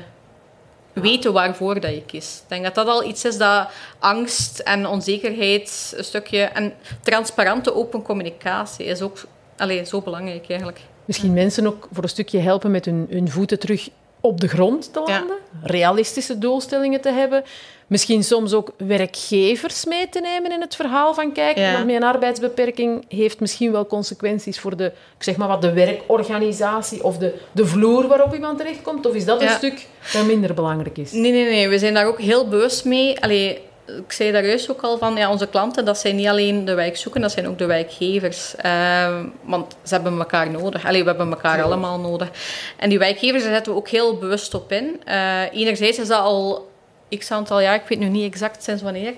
weten 0.96 1.34
waarvoor 1.34 1.80
dat 1.80 1.94
je 1.94 2.04
kiest. 2.06 2.42
Ik 2.42 2.50
denk 2.50 2.64
dat 2.64 2.75
dat 2.75 2.88
al 2.88 3.04
iets 3.04 3.25
is 3.25 3.38
dat 3.38 3.70
angst 4.00 4.60
en 4.60 4.88
onzekerheid 4.88 5.93
een 5.98 6.04
stukje... 6.04 6.39
En 6.39 6.74
transparante 7.02 7.76
open 7.76 8.02
communicatie 8.02 8.86
is 8.86 9.02
ook 9.02 9.17
allee, 9.58 9.86
zo 9.86 10.02
belangrijk 10.02 10.50
eigenlijk. 10.50 10.80
Misschien 11.06 11.34
mensen 11.34 11.67
ook 11.67 11.88
voor 11.91 12.04
een 12.04 12.10
stukje 12.10 12.39
helpen 12.39 12.72
met 12.72 12.86
hun, 12.86 13.08
hun 13.10 13.30
voeten 13.30 13.60
terug 13.60 13.89
op 14.26 14.42
de 14.42 14.48
grond 14.48 14.94
te 14.94 15.00
landen. 15.00 15.38
Realistische 15.64 16.38
doelstellingen 16.38 17.02
te 17.02 17.10
hebben. 17.10 17.44
Misschien 17.88 18.24
soms 18.24 18.54
ook 18.54 18.72
werkgevers 18.78 19.86
mee 19.86 20.10
te 20.10 20.20
nemen 20.20 20.52
in 20.52 20.62
het 20.62 20.76
verhaal 20.76 21.14
van 21.14 21.32
kijk, 21.32 21.58
ja. 21.58 21.84
met 21.84 21.96
een 21.96 22.04
arbeidsbeperking 22.04 23.06
heeft 23.08 23.40
misschien 23.40 23.72
wel 23.72 23.88
consequenties 23.88 24.60
voor 24.60 24.78
de, 24.78 24.86
ik 25.18 25.24
zeg 25.24 25.38
maar 25.38 25.48
wat, 25.48 25.62
de 25.62 25.74
werkorganisatie 25.74 27.04
of 27.04 27.18
de, 27.18 27.34
de 27.52 27.66
vloer 27.66 28.08
waarop 28.08 28.34
iemand 28.34 28.58
terechtkomt. 28.58 29.06
Of 29.06 29.14
is 29.14 29.26
dat 29.26 29.42
een 29.42 29.50
stuk 29.50 29.88
dat 30.14 30.26
minder 30.26 30.54
belangrijk 30.54 30.98
is? 30.98 31.12
Nee, 31.12 31.32
nee, 31.32 31.46
nee. 31.46 31.70
We 31.70 31.80
zijn 31.80 31.94
daar 31.94 32.08
ook 32.08 32.22
heel 32.22 32.48
bewust 32.48 32.86
mee. 32.86 33.22
Allee, 33.22 33.62
ik 33.86 34.12
zei 34.12 34.32
daar 34.32 34.45
juist 34.45 34.71
ook 34.71 34.82
al 34.82 34.98
van, 34.98 35.15
ja, 35.15 35.32
onze 35.32 35.48
klanten, 35.48 35.86
dat 35.86 35.98
zijn 35.98 36.15
niet 36.15 36.28
alleen 36.28 36.65
de 36.65 36.74
wijkzoeken, 36.74 37.21
dat 37.21 37.32
zijn 37.32 37.48
ook 37.48 37.58
de 37.58 37.65
wijkgevers. 37.65 38.56
Uh, 38.65 39.19
want 39.41 39.76
ze 39.84 39.93
hebben 39.93 40.17
elkaar 40.19 40.50
nodig. 40.52 40.86
Allee, 40.86 41.02
we 41.02 41.10
hebben 41.10 41.30
elkaar 41.30 41.63
allemaal 41.63 42.00
nodig. 42.00 42.30
En 42.78 42.89
die 42.89 43.00
wijkgevers, 43.00 43.43
daar 43.43 43.54
zetten 43.54 43.74
we 43.74 43.78
ook 43.78 43.89
heel 43.89 44.17
bewust 44.17 44.54
op 44.54 44.71
in. 44.71 45.02
Uh, 45.08 45.41
enerzijds 45.52 46.00
is 46.00 46.08
dat 46.08 46.19
al 46.19 46.69
x 47.18 47.32
aantal 47.32 47.62
jaar, 47.62 47.76
ik 47.76 47.88
weet 47.88 48.00
nu 48.00 48.08
niet 48.08 48.32
exact 48.32 48.63
sinds 48.63 48.82
wanneer, 48.82 49.13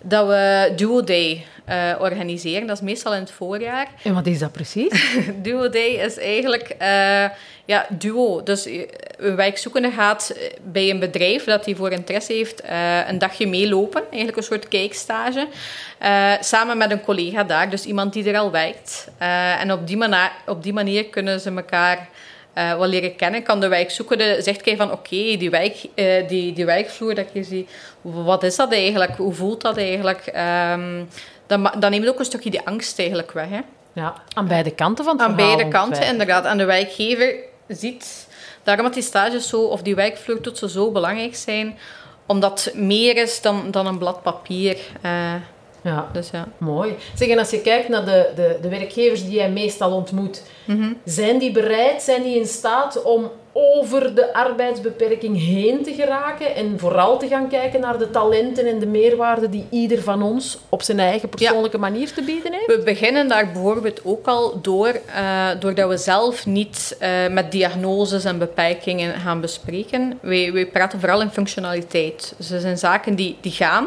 dat 0.00 0.26
we 0.26 0.72
Duo 0.76 1.04
Day 1.04 1.46
uh, 1.70 1.94
organiseren. 2.00 2.66
Dat 2.66 2.76
is 2.76 2.82
meestal 2.82 3.14
in 3.14 3.20
het 3.20 3.30
voorjaar. 3.30 3.88
En 4.02 4.14
wat 4.14 4.26
is 4.26 4.38
dat 4.38 4.52
precies? 4.52 5.16
duo 5.42 5.68
Day 5.68 5.88
is 5.88 6.18
eigenlijk 6.18 6.76
uh, 6.82 7.28
ja, 7.64 7.86
duo. 7.88 8.42
Dus 8.42 8.68
een 9.16 9.36
wijkzoekende 9.36 9.90
gaat 9.90 10.34
bij 10.62 10.90
een 10.90 10.98
bedrijf 10.98 11.44
dat 11.44 11.64
hij 11.64 11.74
voor 11.74 11.90
interesse 11.90 12.32
heeft 12.32 12.64
uh, 12.64 13.08
een 13.08 13.18
dagje 13.18 13.46
meelopen. 13.46 14.02
Eigenlijk 14.08 14.36
een 14.36 14.42
soort 14.42 14.68
kijkstage. 14.68 15.48
samen 16.40 16.78
met 16.78 16.90
een 16.90 17.02
collega 17.02 17.44
daar, 17.44 17.70
dus 17.70 17.84
iemand 17.84 18.12
die 18.12 18.30
er 18.30 18.38
al 18.38 18.50
werkt. 18.50 19.08
en 19.58 19.72
op 19.72 19.86
die, 19.86 19.98
op 20.46 20.62
die 20.62 20.72
manier 20.72 21.06
kunnen 21.06 21.40
ze 21.40 21.50
elkaar 21.50 22.08
uh, 22.54 22.74
wat 22.74 22.88
leren 22.88 23.16
kennen, 23.16 23.42
kan 23.42 23.60
de 23.60 23.68
wijkzoekende 23.68 24.42
zegt 24.42 24.64
hij 24.64 24.76
van 24.76 24.92
oké, 24.92 25.36
die, 25.36 25.50
wijk, 25.50 25.86
uh, 25.94 26.28
die, 26.28 26.52
die 26.52 26.64
wijkvloer 26.64 27.14
dat 27.14 27.26
je 27.32 27.42
ziet, 27.42 27.70
wat 28.00 28.42
is 28.42 28.56
dat 28.56 28.72
eigenlijk? 28.72 29.16
Hoe 29.16 29.34
voelt 29.34 29.60
dat 29.60 29.76
eigenlijk? 29.76 30.32
Um, 30.72 31.08
dan, 31.46 31.70
dan 31.78 31.90
neemt 31.90 32.08
ook 32.08 32.18
een 32.18 32.24
stukje 32.24 32.50
die 32.50 32.60
angst 32.64 32.98
eigenlijk 32.98 33.32
weg. 33.32 33.48
Hè? 33.48 33.60
Ja, 33.92 34.14
aan 34.34 34.48
beide 34.48 34.70
kanten 34.70 35.04
van 35.04 35.18
het 35.18 35.26
Aan 35.26 35.36
beide 35.36 35.68
kanten, 35.68 36.06
inderdaad. 36.06 36.44
En 36.44 36.58
de 36.58 36.64
wijkgever 36.64 37.34
ziet, 37.68 38.28
daarom 38.62 38.84
dat 38.84 38.94
die 38.94 39.02
stages 39.02 39.48
zo, 39.48 39.62
of 39.62 39.82
die 39.82 39.94
wijkvloertoetsen 39.94 40.68
zo 40.68 40.90
belangrijk 40.90 41.36
zijn, 41.36 41.78
omdat 42.26 42.64
het 42.64 42.74
meer 42.74 43.16
is 43.16 43.40
dan, 43.40 43.70
dan 43.70 43.86
een 43.86 43.98
blad 43.98 44.22
papier. 44.22 44.78
Uh, 45.04 45.34
ja. 45.82 46.08
Dus 46.12 46.30
ja. 46.30 46.48
Mooi. 46.58 46.96
Zeg, 47.14 47.28
en 47.28 47.38
als 47.38 47.50
je 47.50 47.60
kijkt 47.60 47.88
naar 47.88 48.04
de, 48.04 48.30
de, 48.34 48.58
de 48.62 48.68
werkgevers 48.68 49.24
die 49.24 49.34
jij 49.34 49.50
meestal 49.50 49.92
ontmoet, 49.92 50.42
mhm. 50.66 50.92
zijn 51.04 51.38
die 51.38 51.52
bereid, 51.52 52.02
zijn 52.02 52.22
die 52.22 52.38
in 52.38 52.46
staat 52.46 53.02
om 53.02 53.30
over 53.52 54.14
de 54.14 54.34
arbeidsbeperking 54.34 55.38
heen 55.38 55.82
te 55.82 55.92
geraken 55.92 56.54
en 56.54 56.78
vooral 56.78 57.18
te 57.18 57.28
gaan 57.28 57.48
kijken 57.48 57.80
naar 57.80 57.98
de 57.98 58.10
talenten 58.10 58.66
en 58.66 58.78
de 58.78 58.86
meerwaarde 58.86 59.48
die 59.48 59.66
ieder 59.70 60.02
van 60.02 60.22
ons 60.22 60.58
op 60.68 60.82
zijn 60.82 60.98
eigen 60.98 61.28
persoonlijke 61.28 61.78
manier 61.78 62.12
te 62.12 62.22
bieden 62.22 62.52
heeft? 62.52 62.66
We 62.66 62.82
beginnen 62.84 63.28
daar 63.28 63.52
bijvoorbeeld 63.52 64.00
ook 64.04 64.26
al 64.26 64.60
door, 64.60 65.00
uh, 65.08 65.48
doordat 65.58 65.88
we 65.88 65.96
zelf 65.96 66.46
niet 66.46 66.96
uh, 67.02 67.08
met 67.28 67.52
diagnoses 67.52 68.24
en 68.24 68.38
beperkingen 68.38 69.20
gaan 69.20 69.40
bespreken. 69.40 70.18
Wij, 70.20 70.52
wij 70.52 70.66
praten 70.66 71.00
vooral 71.00 71.20
in 71.20 71.30
functionaliteit. 71.30 72.34
Dus 72.36 72.50
er 72.50 72.60
zijn 72.60 72.78
zaken 72.78 73.14
die, 73.14 73.36
die 73.40 73.52
gaan, 73.52 73.86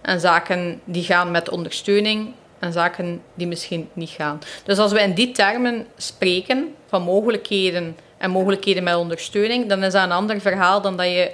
en 0.00 0.20
zaken 0.20 0.80
die 0.84 1.04
gaan 1.04 1.30
met 1.30 1.48
ondersteuning 1.48 2.32
en 2.58 2.72
zaken 2.72 3.22
die 3.34 3.46
misschien 3.46 3.88
niet 3.92 4.10
gaan. 4.10 4.40
Dus 4.64 4.78
als 4.78 4.92
we 4.92 5.00
in 5.00 5.14
die 5.14 5.30
termen 5.30 5.86
spreken 5.96 6.74
van 6.88 7.02
mogelijkheden 7.02 7.96
en 8.18 8.30
mogelijkheden 8.30 8.82
met 8.82 8.94
ondersteuning, 8.94 9.68
dan 9.68 9.82
is 9.82 9.92
dat 9.92 10.04
een 10.04 10.12
ander 10.12 10.40
verhaal 10.40 10.80
dan 10.80 10.96
dat 10.96 11.06
je 11.06 11.30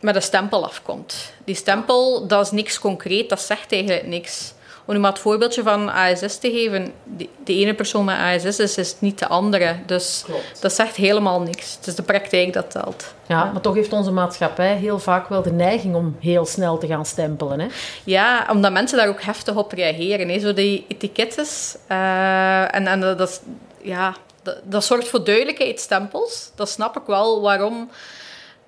met 0.00 0.14
een 0.14 0.22
stempel 0.22 0.64
afkomt. 0.64 1.32
Die 1.44 1.54
stempel, 1.54 2.26
dat 2.26 2.44
is 2.44 2.50
niks 2.50 2.78
concreet, 2.78 3.28
dat 3.28 3.40
zegt 3.40 3.72
eigenlijk 3.72 4.06
niks. 4.06 4.52
Om 4.90 4.96
nu 4.96 5.02
maar 5.02 5.12
het 5.12 5.20
voorbeeldje 5.20 5.62
van 5.62 5.88
ASS 5.88 6.38
te 6.38 6.50
geven. 6.50 6.92
De, 7.16 7.28
ene 7.44 7.74
persoon 7.74 8.04
met 8.04 8.16
ASS 8.16 8.58
is, 8.58 8.76
is 8.76 8.94
niet 8.98 9.18
de 9.18 9.28
andere. 9.28 9.76
Dus 9.86 10.24
dat 10.60 10.72
zegt 10.72 10.96
helemaal 10.96 11.40
niks. 11.40 11.74
Het 11.74 11.86
is 11.86 11.94
de 11.94 12.02
praktijk 12.02 12.52
dat 12.52 12.70
telt. 12.70 13.14
Ja, 13.26 13.44
maar 13.44 13.60
toch 13.60 13.74
heeft 13.74 13.92
onze 13.92 14.10
maatschappij 14.10 14.76
heel 14.76 14.98
vaak 14.98 15.28
wel 15.28 15.42
de 15.42 15.52
neiging 15.52 15.94
om 15.94 16.16
heel 16.20 16.46
snel 16.46 16.78
te 16.78 16.86
gaan 16.86 17.06
stempelen. 17.06 17.60
Hè? 17.60 17.66
Ja, 18.04 18.46
omdat 18.50 18.72
mensen 18.72 18.98
daar 18.98 19.08
ook 19.08 19.22
heftig 19.22 19.56
op 19.56 19.72
reageren. 19.72 20.28
Hè? 20.28 20.38
Zo 20.38 20.52
die 20.52 20.84
etikettes. 20.88 21.76
Uh, 21.90 22.74
en 22.74 22.86
en 22.86 23.00
dat, 23.00 23.42
ja, 23.82 24.14
dat, 24.42 24.56
dat 24.64 24.84
zorgt 24.84 25.08
voor 25.08 25.24
duidelijkheid, 25.24 25.80
stempels. 25.80 26.50
Dat 26.54 26.68
snap 26.68 26.96
ik 26.96 27.06
wel 27.06 27.40
waarom 27.40 27.90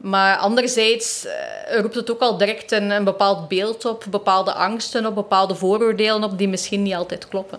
maar 0.03 0.37
anderzijds 0.37 1.27
uh, 1.27 1.81
roept 1.81 1.95
het 1.95 2.11
ook 2.11 2.21
al 2.21 2.37
direct 2.37 2.73
een, 2.73 2.91
een, 2.91 3.05
bepaald 3.05 3.49
beeld 3.49 3.85
op, 3.85 4.05
bepaalde 4.11 4.53
angsten 4.53 5.07
op, 5.07 5.15
bepaalde 5.15 5.55
vooroordelen 5.55 6.25
op 6.25 6.39
die 6.39 6.49
misschien 6.49 6.83
niet 6.83 6.95
altijd 6.95 7.29
kloppen. 7.29 7.59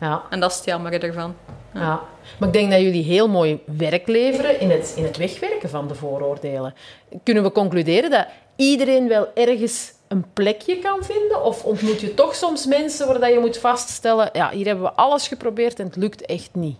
Ja. 0.00 0.22
En 0.30 0.40
dat 0.40 0.50
is 0.50 0.56
het 0.56 0.64
jammer 0.64 1.02
ervan. 1.04 1.34
Ja. 1.74 2.00
Maar 2.38 2.48
ik 2.48 2.54
denk 2.54 2.70
dat 2.70 2.80
jullie 2.80 3.04
heel 3.04 3.28
mooi 3.28 3.60
werk 3.64 4.06
leveren 4.06 4.60
in 4.60 4.70
het, 4.70 4.92
in 4.96 5.04
het 5.04 5.16
wegwerken 5.16 5.68
van 5.68 5.88
de 5.88 5.94
vooroordelen. 5.94 6.74
Kunnen 7.22 7.42
we 7.42 7.52
concluderen 7.52 8.10
dat 8.10 8.26
iedereen 8.56 9.08
wel 9.08 9.28
ergens 9.34 9.92
een 10.08 10.24
plekje 10.32 10.78
kan 10.78 11.04
vinden? 11.04 11.44
Of 11.44 11.64
ontmoet 11.64 12.00
je 12.00 12.14
toch 12.14 12.34
soms 12.34 12.66
mensen 12.66 13.20
waar 13.20 13.32
je 13.32 13.38
moet 13.38 13.58
vaststellen, 13.58 14.28
ja, 14.32 14.50
hier 14.50 14.66
hebben 14.66 14.84
we 14.84 14.92
alles 14.92 15.28
geprobeerd 15.28 15.78
en 15.78 15.86
het 15.86 15.96
lukt 15.96 16.26
echt 16.26 16.50
niet? 16.52 16.76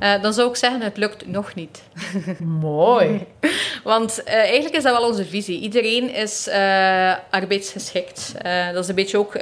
Uh, 0.00 0.22
dan 0.22 0.32
zou 0.32 0.48
ik 0.48 0.56
zeggen, 0.56 0.80
het 0.80 0.96
lukt 0.96 1.26
nog 1.26 1.54
niet. 1.54 1.82
Mooi. 2.60 3.26
Want 3.84 4.22
uh, 4.26 4.34
eigenlijk 4.34 4.74
is 4.74 4.82
dat 4.82 4.98
wel 4.98 5.08
onze 5.08 5.24
visie. 5.24 5.60
Iedereen 5.60 6.14
is 6.14 6.48
uh, 6.48 7.14
arbeidsgeschikt. 7.30 8.34
dat 8.72 8.82
is 8.82 8.88
een 8.88 8.94
beetje 8.94 9.18
ook 9.18 9.34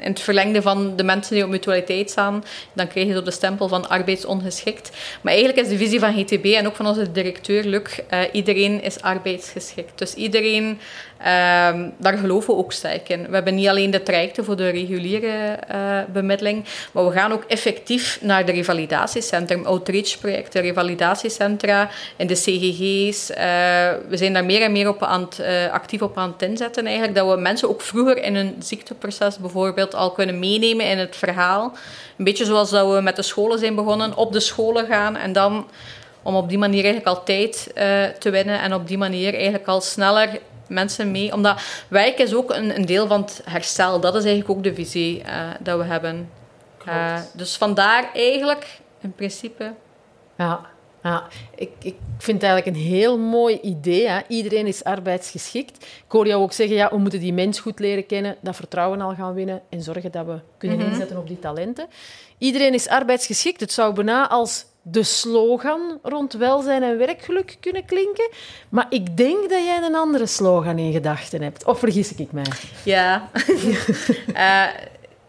in 0.00 0.10
het 0.10 0.20
verlengde 0.20 0.62
van 0.62 0.96
de 0.96 1.02
mensen 1.02 1.34
die 1.34 1.44
op 1.44 1.50
mutualiteit 1.50 2.10
staan, 2.10 2.44
dan 2.72 2.88
krijg 2.88 3.06
je 3.06 3.12
zo 3.12 3.22
de 3.22 3.30
stempel 3.30 3.68
van 3.68 3.88
arbeidsongeschikt. 3.88 4.90
Maar 5.20 5.32
eigenlijk 5.32 5.64
is 5.64 5.72
de 5.72 5.78
visie 5.78 6.00
van 6.00 6.14
GTB 6.14 6.44
en 6.44 6.66
ook 6.66 6.76
van 6.76 6.86
onze 6.86 7.12
directeur 7.12 7.64
Luc, 7.64 7.98
iedereen 8.32 8.82
is 8.82 9.00
arbeidsgeschikt. 9.00 9.98
Dus 9.98 10.14
iedereen, 10.14 10.78
uh, 11.20 11.24
daar 11.96 12.18
geloven 12.18 12.54
we 12.54 12.60
ook 12.60 12.72
sterk 12.72 13.08
in. 13.08 13.26
We 13.28 13.34
hebben 13.34 13.54
niet 13.54 13.68
alleen 13.68 13.90
de 13.90 14.02
trajecten 14.02 14.44
voor 14.44 14.56
de 14.56 14.68
reguliere 14.68 15.58
uh, 15.70 15.98
bemiddeling, 16.12 16.64
maar 16.92 17.06
we 17.06 17.12
gaan 17.12 17.32
ook 17.32 17.44
effectief 17.48 18.18
naar 18.22 18.46
de 18.46 18.52
revalidatiecentrum, 18.52 19.66
outreach-projecten, 19.66 20.62
revalidatiecentra 20.62 21.88
in 22.16 22.26
de 22.26 22.34
CGG's. 22.34 23.30
Eh, 23.30 23.46
we 24.08 24.16
zijn 24.16 24.32
daar 24.32 24.44
meer 24.44 24.62
en 24.62 24.72
meer 24.72 24.88
op 24.88 25.02
aan 25.02 25.20
het, 25.20 25.42
actief 25.72 26.02
op 26.02 26.18
aan 26.18 26.32
het 26.32 26.42
inzetten 26.48 26.86
eigenlijk, 26.86 27.16
dat 27.16 27.34
we 27.34 27.40
mensen 27.40 27.68
ook 27.68 27.80
vroeger 27.80 28.22
in 28.22 28.34
hun 28.34 28.56
ziekteproces 28.58 29.38
bijvoorbeeld 29.38 29.94
al 29.94 30.12
kunnen 30.12 30.38
meenemen 30.38 30.86
in 30.86 30.98
het 30.98 31.16
verhaal. 31.16 31.72
Een 32.18 32.24
beetje 32.24 32.44
zoals 32.44 32.70
dat 32.70 32.94
we 32.94 33.00
met 33.00 33.16
de 33.16 33.22
scholen 33.22 33.58
zijn 33.58 33.74
begonnen, 33.74 34.16
op 34.16 34.32
de 34.32 34.40
scholen 34.40 34.86
gaan 34.86 35.16
en 35.16 35.32
dan 35.32 35.66
om 36.22 36.36
op 36.36 36.48
die 36.48 36.58
manier 36.58 36.84
eigenlijk 36.84 37.16
al 37.16 37.24
tijd 37.24 37.70
te 38.18 38.30
winnen 38.30 38.60
en 38.60 38.74
op 38.74 38.88
die 38.88 38.98
manier 38.98 39.34
eigenlijk 39.34 39.66
al 39.66 39.80
sneller 39.80 40.28
mensen 40.68 41.10
mee. 41.10 41.32
Omdat 41.32 41.60
werk 41.88 42.18
is 42.18 42.34
ook 42.34 42.50
een, 42.50 42.76
een 42.76 42.86
deel 42.86 43.06
van 43.06 43.20
het 43.20 43.42
herstel. 43.44 44.00
Dat 44.00 44.14
is 44.14 44.24
eigenlijk 44.24 44.58
ook 44.58 44.64
de 44.64 44.74
visie 44.74 45.22
uh, 45.22 45.50
dat 45.60 45.78
we 45.78 45.84
hebben. 45.84 46.30
Uh, 46.88 47.20
dus 47.34 47.56
vandaar 47.56 48.10
eigenlijk 48.14 48.80
in 49.00 49.12
principe. 49.12 49.72
Ja. 50.36 50.60
Ja, 51.02 51.26
ik, 51.54 51.70
ik 51.82 51.94
vind 52.18 52.42
het 52.42 52.50
eigenlijk 52.50 52.66
een 52.66 52.84
heel 52.84 53.18
mooi 53.18 53.58
idee. 53.62 54.08
Hè. 54.08 54.20
Iedereen 54.28 54.66
is 54.66 54.84
arbeidsgeschikt. 54.84 55.84
Ik 55.84 56.04
hoor 56.08 56.26
jou 56.26 56.42
ook 56.42 56.52
zeggen, 56.52 56.76
ja, 56.76 56.90
we 56.90 56.98
moeten 56.98 57.20
die 57.20 57.32
mens 57.32 57.60
goed 57.60 57.78
leren 57.78 58.06
kennen, 58.06 58.36
dat 58.40 58.56
vertrouwen 58.56 59.00
al 59.00 59.14
gaan 59.14 59.34
winnen 59.34 59.62
en 59.68 59.82
zorgen 59.82 60.12
dat 60.12 60.26
we 60.26 60.38
kunnen 60.58 60.78
mhm. 60.78 60.88
inzetten 60.88 61.18
op 61.18 61.28
die 61.28 61.38
talenten. 61.38 61.86
Iedereen 62.38 62.74
is 62.74 62.88
arbeidsgeschikt. 62.88 63.60
Het 63.60 63.72
zou 63.72 63.94
bijna 63.94 64.28
als 64.28 64.64
de 64.82 65.02
slogan 65.02 65.98
rond 66.02 66.32
welzijn 66.32 66.82
en 66.82 66.98
werkgeluk 66.98 67.56
kunnen 67.60 67.84
klinken. 67.84 68.28
Maar 68.68 68.86
ik 68.90 69.16
denk 69.16 69.40
dat 69.40 69.64
jij 69.64 69.82
een 69.82 69.94
andere 69.94 70.26
slogan 70.26 70.78
in 70.78 70.92
gedachten 70.92 71.42
hebt. 71.42 71.64
Of 71.64 71.78
vergis 71.78 72.14
ik 72.14 72.32
mij? 72.32 72.44
Ja. 72.84 73.30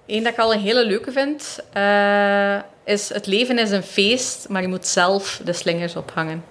uh, 0.07 0.23
dat 0.23 0.33
ik 0.33 0.37
al 0.37 0.53
een 0.53 0.59
hele 0.59 0.85
leuke 0.85 1.11
vind, 1.11 1.59
uh, 1.77 2.59
is 2.83 3.09
het 3.09 3.25
leven 3.25 3.59
is 3.59 3.71
een 3.71 3.83
feest, 3.83 4.49
maar 4.49 4.61
je 4.61 4.67
moet 4.67 4.87
zelf 4.87 5.41
de 5.45 5.53
slingers 5.53 5.95
ophangen. 5.95 6.43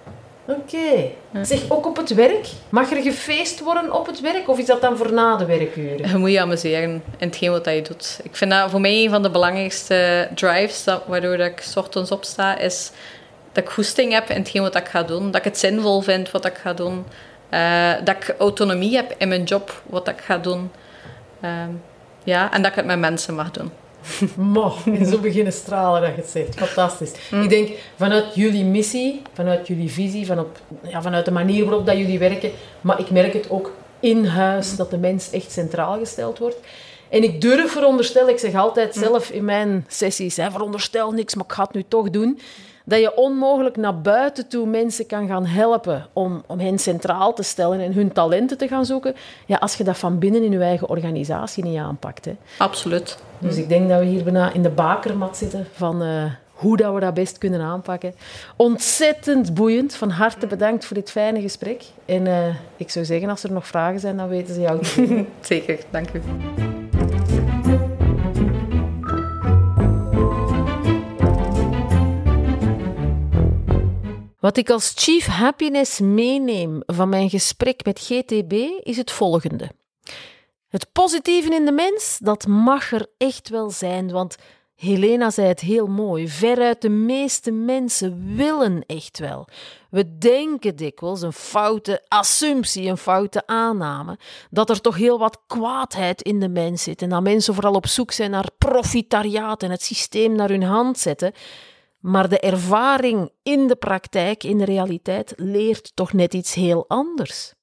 Oké. 0.49 1.11
Zeg, 1.41 1.69
ook 1.69 1.85
op 1.85 1.97
het 1.97 2.13
werk? 2.13 2.47
Mag 2.69 2.91
er 2.91 3.01
gefeest 3.01 3.59
worden 3.59 3.93
op 3.93 4.05
het 4.05 4.19
werk? 4.19 4.49
Of 4.49 4.57
is 4.57 4.65
dat 4.65 4.81
dan 4.81 4.97
voor 4.97 5.13
na 5.13 5.35
de 5.37 5.45
werkuren? 5.45 6.09
Je 6.09 6.17
moet 6.17 6.31
je 6.31 6.41
amuseren 6.41 6.83
in 7.17 7.27
hetgeen 7.27 7.51
wat 7.51 7.65
je 7.65 7.81
doet. 7.81 8.19
Ik 8.23 8.35
vind 8.35 8.51
dat 8.51 8.69
voor 8.69 8.81
mij 8.81 9.03
een 9.03 9.09
van 9.09 9.21
de 9.21 9.29
belangrijkste 9.29 10.29
drives, 10.35 10.85
waardoor 11.07 11.37
dat 11.37 11.47
ik 11.47 11.61
s 11.61 11.75
ochtends 11.75 12.11
opsta, 12.11 12.57
is 12.57 12.91
dat 13.51 13.63
ik 13.63 13.69
goesting 13.69 14.13
heb 14.13 14.29
in 14.29 14.35
hetgeen 14.37 14.61
wat 14.61 14.75
ik 14.75 14.87
ga 14.87 15.03
doen. 15.03 15.25
Dat 15.25 15.35
ik 15.35 15.43
het 15.43 15.57
zinvol 15.57 16.01
vind 16.01 16.31
wat 16.31 16.45
ik 16.45 16.55
ga 16.55 16.73
doen. 16.73 17.05
Uh, 17.53 17.91
dat 18.03 18.15
ik 18.15 18.35
autonomie 18.37 18.95
heb 18.95 19.15
in 19.17 19.27
mijn 19.27 19.43
job, 19.43 19.81
wat 19.85 20.07
ik 20.07 20.19
ga 20.21 20.37
doen. 20.37 20.71
Uh, 21.43 21.51
ja, 22.23 22.51
en 22.51 22.61
dat 22.61 22.71
ik 22.71 22.77
het 22.77 22.85
met 22.85 22.99
mensen 22.99 23.35
mag 23.35 23.51
doen. 23.51 23.71
Mo, 24.35 24.73
en 24.85 25.05
zo 25.05 25.17
beginnen 25.17 25.53
stralen 25.53 26.01
dat 26.01 26.09
je 26.09 26.21
het 26.21 26.29
zegt. 26.29 26.55
Fantastisch. 26.55 27.11
Mm. 27.31 27.41
Ik 27.41 27.49
denk, 27.49 27.69
vanuit 27.95 28.35
jullie 28.35 28.65
missie, 28.65 29.21
vanuit 29.33 29.67
jullie 29.67 29.91
visie, 29.91 30.25
van 30.25 30.39
op, 30.39 30.57
ja, 30.83 31.01
vanuit 31.01 31.25
de 31.25 31.31
manier 31.31 31.65
waarop 31.65 31.85
dat 31.85 31.97
jullie 31.97 32.19
werken, 32.19 32.51
maar 32.81 32.99
ik 32.99 33.09
merk 33.09 33.33
het 33.33 33.49
ook 33.49 33.71
in 33.99 34.25
huis, 34.25 34.75
dat 34.75 34.89
de 34.89 34.97
mens 34.97 35.31
echt 35.31 35.51
centraal 35.51 35.97
gesteld 35.97 36.37
wordt. 36.37 36.57
En 37.09 37.23
ik 37.23 37.41
durf 37.41 37.71
veronderstellen, 37.71 38.29
ik 38.29 38.39
zeg 38.39 38.55
altijd 38.55 38.95
zelf 38.95 39.29
in 39.29 39.45
mijn 39.45 39.85
sessies, 39.87 40.37
hè, 40.37 40.51
veronderstel 40.51 41.11
niks, 41.11 41.35
maar 41.35 41.45
ik 41.45 41.51
ga 41.51 41.63
het 41.63 41.73
nu 41.73 41.83
toch 41.87 42.09
doen 42.09 42.39
dat 42.89 42.99
je 42.99 43.15
onmogelijk 43.15 43.77
naar 43.77 44.01
buiten 44.01 44.47
toe 44.47 44.65
mensen 44.65 45.05
kan 45.05 45.27
gaan 45.27 45.45
helpen 45.45 46.07
om, 46.13 46.43
om 46.47 46.59
hen 46.59 46.79
centraal 46.79 47.33
te 47.33 47.43
stellen 47.43 47.79
en 47.79 47.93
hun 47.93 48.11
talenten 48.11 48.57
te 48.57 48.67
gaan 48.67 48.85
zoeken, 48.85 49.15
ja, 49.45 49.57
als 49.57 49.75
je 49.75 49.83
dat 49.83 49.97
van 49.97 50.19
binnen 50.19 50.43
in 50.43 50.51
je 50.51 50.59
eigen 50.59 50.89
organisatie 50.89 51.63
niet 51.63 51.77
aanpakt. 51.77 52.25
Hè. 52.25 52.35
Absoluut. 52.57 53.17
Dus 53.39 53.57
ik 53.57 53.69
denk 53.69 53.89
dat 53.89 53.99
we 53.99 54.05
hier 54.05 54.23
bijna 54.23 54.53
in 54.53 54.63
de 54.63 54.69
bakermat 54.69 55.37
zitten 55.37 55.67
van 55.73 56.03
uh, 56.03 56.23
hoe 56.51 56.77
dat 56.77 56.93
we 56.93 56.99
dat 56.99 57.13
best 57.13 57.37
kunnen 57.37 57.61
aanpakken. 57.61 58.13
Ontzettend 58.55 59.53
boeiend. 59.53 59.95
Van 59.95 60.09
harte 60.09 60.47
bedankt 60.47 60.85
voor 60.85 60.95
dit 60.95 61.11
fijne 61.11 61.41
gesprek. 61.41 61.83
En 62.05 62.25
uh, 62.25 62.55
ik 62.77 62.89
zou 62.89 63.05
zeggen, 63.05 63.29
als 63.29 63.43
er 63.43 63.51
nog 63.51 63.67
vragen 63.67 63.99
zijn, 63.99 64.17
dan 64.17 64.27
weten 64.27 64.53
ze 64.53 64.61
jou. 64.61 64.85
Zeker, 65.41 65.79
dank 65.91 66.07
u. 66.13 66.21
Wat 74.39 74.57
ik 74.57 74.69
als 74.69 74.93
Chief 74.95 75.25
Happiness 75.25 75.99
meeneem 75.99 76.81
van 76.85 77.09
mijn 77.09 77.29
gesprek 77.29 77.85
met 77.85 77.99
GTB 77.99 78.53
is 78.83 78.97
het 78.97 79.11
volgende. 79.11 79.71
Het 80.67 80.91
positieve 80.91 81.55
in 81.55 81.65
de 81.65 81.71
mens, 81.71 82.17
dat 82.21 82.47
mag 82.47 82.91
er 82.91 83.07
echt 83.17 83.49
wel 83.49 83.69
zijn, 83.69 84.11
want 84.11 84.35
Helena 84.75 85.29
zei 85.29 85.47
het 85.47 85.59
heel 85.59 85.87
mooi. 85.87 86.27
Veruit 86.27 86.81
de 86.81 86.89
meeste 86.89 87.51
mensen 87.51 88.35
willen 88.35 88.83
echt 88.85 89.19
wel. 89.19 89.47
We 89.89 90.17
denken 90.17 90.75
dikwijls, 90.75 91.21
een 91.21 91.33
foute 91.33 92.05
assumptie, 92.07 92.89
een 92.89 92.97
foute 92.97 93.47
aanname, 93.47 94.17
dat 94.49 94.69
er 94.69 94.81
toch 94.81 94.95
heel 94.95 95.19
wat 95.19 95.41
kwaadheid 95.47 96.21
in 96.21 96.39
de 96.39 96.49
mens 96.49 96.83
zit 96.83 97.01
en 97.01 97.09
dat 97.09 97.23
mensen 97.23 97.53
vooral 97.53 97.73
op 97.73 97.87
zoek 97.87 98.11
zijn 98.11 98.31
naar 98.31 98.49
profitariaat 98.57 99.63
en 99.63 99.71
het 99.71 99.83
systeem 99.83 100.35
naar 100.35 100.49
hun 100.49 100.63
hand 100.63 100.97
zetten. 100.97 101.33
Maar 101.99 102.29
de 102.29 102.39
ervaring 102.39 103.31
in 103.43 103.67
de 103.67 103.75
praktijk, 103.75 104.43
in 104.43 104.57
de 104.57 104.65
realiteit, 104.65 105.33
leert 105.35 105.91
toch 105.95 106.13
net 106.13 106.33
iets 106.33 106.53
heel 106.53 106.85
anders. 106.87 107.53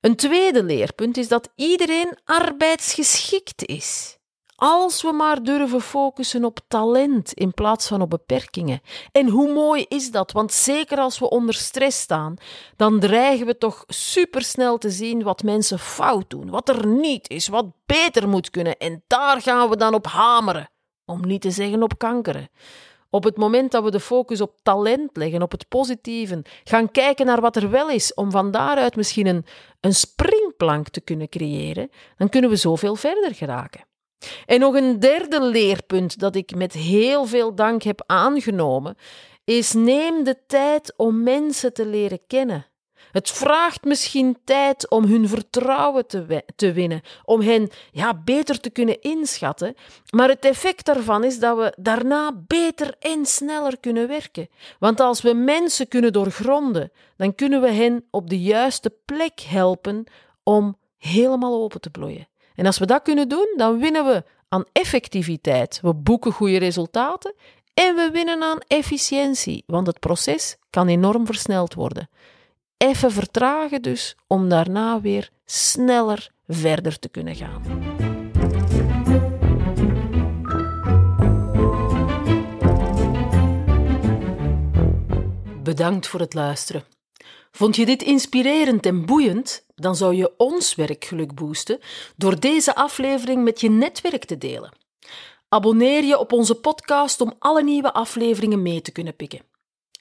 Een 0.00 0.16
tweede 0.16 0.62
leerpunt 0.62 1.16
is 1.16 1.28
dat 1.28 1.52
iedereen 1.54 2.18
arbeidsgeschikt 2.24 3.66
is. 3.66 4.18
Als 4.56 5.02
we 5.02 5.12
maar 5.12 5.42
durven 5.42 5.80
focussen 5.80 6.44
op 6.44 6.60
talent 6.68 7.32
in 7.32 7.54
plaats 7.54 7.86
van 7.86 8.02
op 8.02 8.10
beperkingen. 8.10 8.80
En 9.12 9.28
hoe 9.28 9.52
mooi 9.52 9.84
is 9.88 10.10
dat? 10.10 10.32
Want 10.32 10.52
zeker 10.52 10.98
als 10.98 11.18
we 11.18 11.30
onder 11.30 11.54
stress 11.54 12.00
staan, 12.00 12.36
dan 12.76 13.00
dreigen 13.00 13.46
we 13.46 13.58
toch 13.58 13.84
supersnel 13.86 14.78
te 14.78 14.90
zien 14.90 15.22
wat 15.22 15.42
mensen 15.42 15.78
fout 15.78 16.30
doen, 16.30 16.50
wat 16.50 16.68
er 16.68 16.86
niet 16.86 17.30
is, 17.30 17.48
wat 17.48 17.66
beter 17.86 18.28
moet 18.28 18.50
kunnen. 18.50 18.76
En 18.76 19.04
daar 19.06 19.42
gaan 19.42 19.68
we 19.68 19.76
dan 19.76 19.94
op 19.94 20.06
hameren, 20.06 20.70
om 21.04 21.26
niet 21.26 21.40
te 21.40 21.50
zeggen 21.50 21.82
op 21.82 21.98
kankeren. 21.98 22.48
Op 23.14 23.24
het 23.24 23.36
moment 23.36 23.70
dat 23.70 23.84
we 23.84 23.90
de 23.90 24.00
focus 24.00 24.40
op 24.40 24.58
talent 24.62 25.16
leggen, 25.16 25.42
op 25.42 25.50
het 25.50 25.68
positieve, 25.68 26.42
gaan 26.64 26.90
kijken 26.90 27.26
naar 27.26 27.40
wat 27.40 27.56
er 27.56 27.70
wel 27.70 27.90
is, 27.90 28.14
om 28.14 28.30
van 28.30 28.50
daaruit 28.50 28.96
misschien 28.96 29.26
een, 29.26 29.44
een 29.80 29.94
springplank 29.94 30.88
te 30.88 31.00
kunnen 31.00 31.28
creëren, 31.28 31.90
dan 32.16 32.28
kunnen 32.28 32.50
we 32.50 32.56
zoveel 32.56 32.96
verder 32.96 33.34
geraken. 33.34 33.84
En 34.46 34.60
nog 34.60 34.74
een 34.74 35.00
derde 35.00 35.42
leerpunt 35.42 36.18
dat 36.18 36.36
ik 36.36 36.54
met 36.54 36.72
heel 36.72 37.24
veel 37.24 37.54
dank 37.54 37.82
heb 37.82 38.02
aangenomen, 38.06 38.96
is 39.44 39.72
neem 39.72 40.24
de 40.24 40.36
tijd 40.46 40.94
om 40.96 41.22
mensen 41.22 41.72
te 41.72 41.86
leren 41.86 42.20
kennen. 42.26 42.66
Het 43.14 43.30
vraagt 43.30 43.84
misschien 43.84 44.38
tijd 44.44 44.90
om 44.90 45.04
hun 45.04 45.28
vertrouwen 45.28 46.06
te, 46.06 46.44
te 46.56 46.72
winnen, 46.72 47.00
om 47.24 47.40
hen 47.40 47.70
ja, 47.92 48.14
beter 48.24 48.60
te 48.60 48.70
kunnen 48.70 49.00
inschatten, 49.00 49.74
maar 50.10 50.28
het 50.28 50.44
effect 50.44 50.84
daarvan 50.84 51.24
is 51.24 51.38
dat 51.38 51.56
we 51.56 51.72
daarna 51.76 52.32
beter 52.46 52.94
en 52.98 53.26
sneller 53.26 53.78
kunnen 53.78 54.08
werken. 54.08 54.48
Want 54.78 55.00
als 55.00 55.22
we 55.22 55.34
mensen 55.34 55.88
kunnen 55.88 56.12
doorgronden, 56.12 56.92
dan 57.16 57.34
kunnen 57.34 57.60
we 57.60 57.70
hen 57.70 58.04
op 58.10 58.30
de 58.30 58.40
juiste 58.40 58.92
plek 59.04 59.40
helpen 59.40 60.04
om 60.42 60.78
helemaal 60.98 61.62
open 61.62 61.80
te 61.80 61.90
bloeien. 61.90 62.28
En 62.54 62.66
als 62.66 62.78
we 62.78 62.86
dat 62.86 63.02
kunnen 63.02 63.28
doen, 63.28 63.54
dan 63.56 63.78
winnen 63.78 64.04
we 64.04 64.24
aan 64.48 64.64
effectiviteit. 64.72 65.78
We 65.82 65.94
boeken 65.94 66.32
goede 66.32 66.58
resultaten 66.58 67.34
en 67.74 67.94
we 67.94 68.10
winnen 68.12 68.42
aan 68.42 68.58
efficiëntie, 68.66 69.64
want 69.66 69.86
het 69.86 70.00
proces 70.00 70.56
kan 70.70 70.88
enorm 70.88 71.26
versneld 71.26 71.74
worden 71.74 72.08
even 72.86 73.12
vertragen 73.12 73.82
dus, 73.82 74.16
om 74.26 74.48
daarna 74.48 75.00
weer 75.00 75.30
sneller 75.44 76.30
verder 76.46 76.98
te 76.98 77.08
kunnen 77.08 77.34
gaan. 77.34 77.62
bedankt 85.74 86.06
voor 86.06 86.20
het 86.20 86.34
luisteren. 86.34 86.84
Vond 87.52 87.76
je 87.76 87.86
dit 87.86 88.02
inspirerend 88.02 88.86
en 88.86 89.06
boeiend? 89.06 89.64
Dan 89.74 89.96
zou 89.96 90.14
je 90.14 90.32
ons 90.36 90.74
werkgeluk 90.74 91.34
boosten 91.34 91.78
door 92.16 92.40
deze 92.40 92.74
aflevering 92.74 93.44
met 93.44 93.60
je 93.60 93.70
netwerk 93.70 94.24
te 94.24 94.38
delen. 94.38 94.72
Abonneer 95.48 96.04
je 96.04 96.18
op 96.18 96.32
onze 96.32 96.54
podcast 96.54 97.20
om 97.20 97.34
alle 97.38 97.62
nieuwe 97.62 97.92
afleveringen 97.92 98.62
mee 98.62 98.82
te 98.82 98.92
kunnen 98.92 99.16
pikken. 99.16 99.53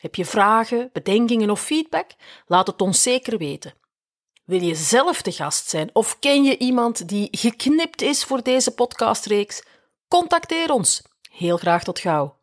Heb 0.04 0.16
je 0.16 0.26
vragen, 0.26 0.90
bedenkingen 0.94 1.50
of 1.50 1.62
feedback? 1.62 2.12
Laat 2.46 2.68
het 2.68 2.82
ons 2.82 3.02
zeker 3.02 3.38
weten. 3.38 3.74
Wil 4.46 4.62
je 4.62 4.76
zelf 4.76 5.22
de 5.22 5.32
gast 5.32 5.70
zijn 5.70 5.90
of 5.94 6.20
ken 6.20 6.44
je 6.44 6.58
iemand 6.58 7.08
die 7.08 7.28
geknipt 7.32 8.02
is 8.02 8.24
voor 8.24 8.42
deze 8.44 8.72
podcastreeks? 8.72 9.64
Contacteer 10.08 10.72
ons. 10.72 11.02
Heel 11.32 11.58
graag 11.58 11.84
tot 11.84 12.00
gauw. 12.00 12.36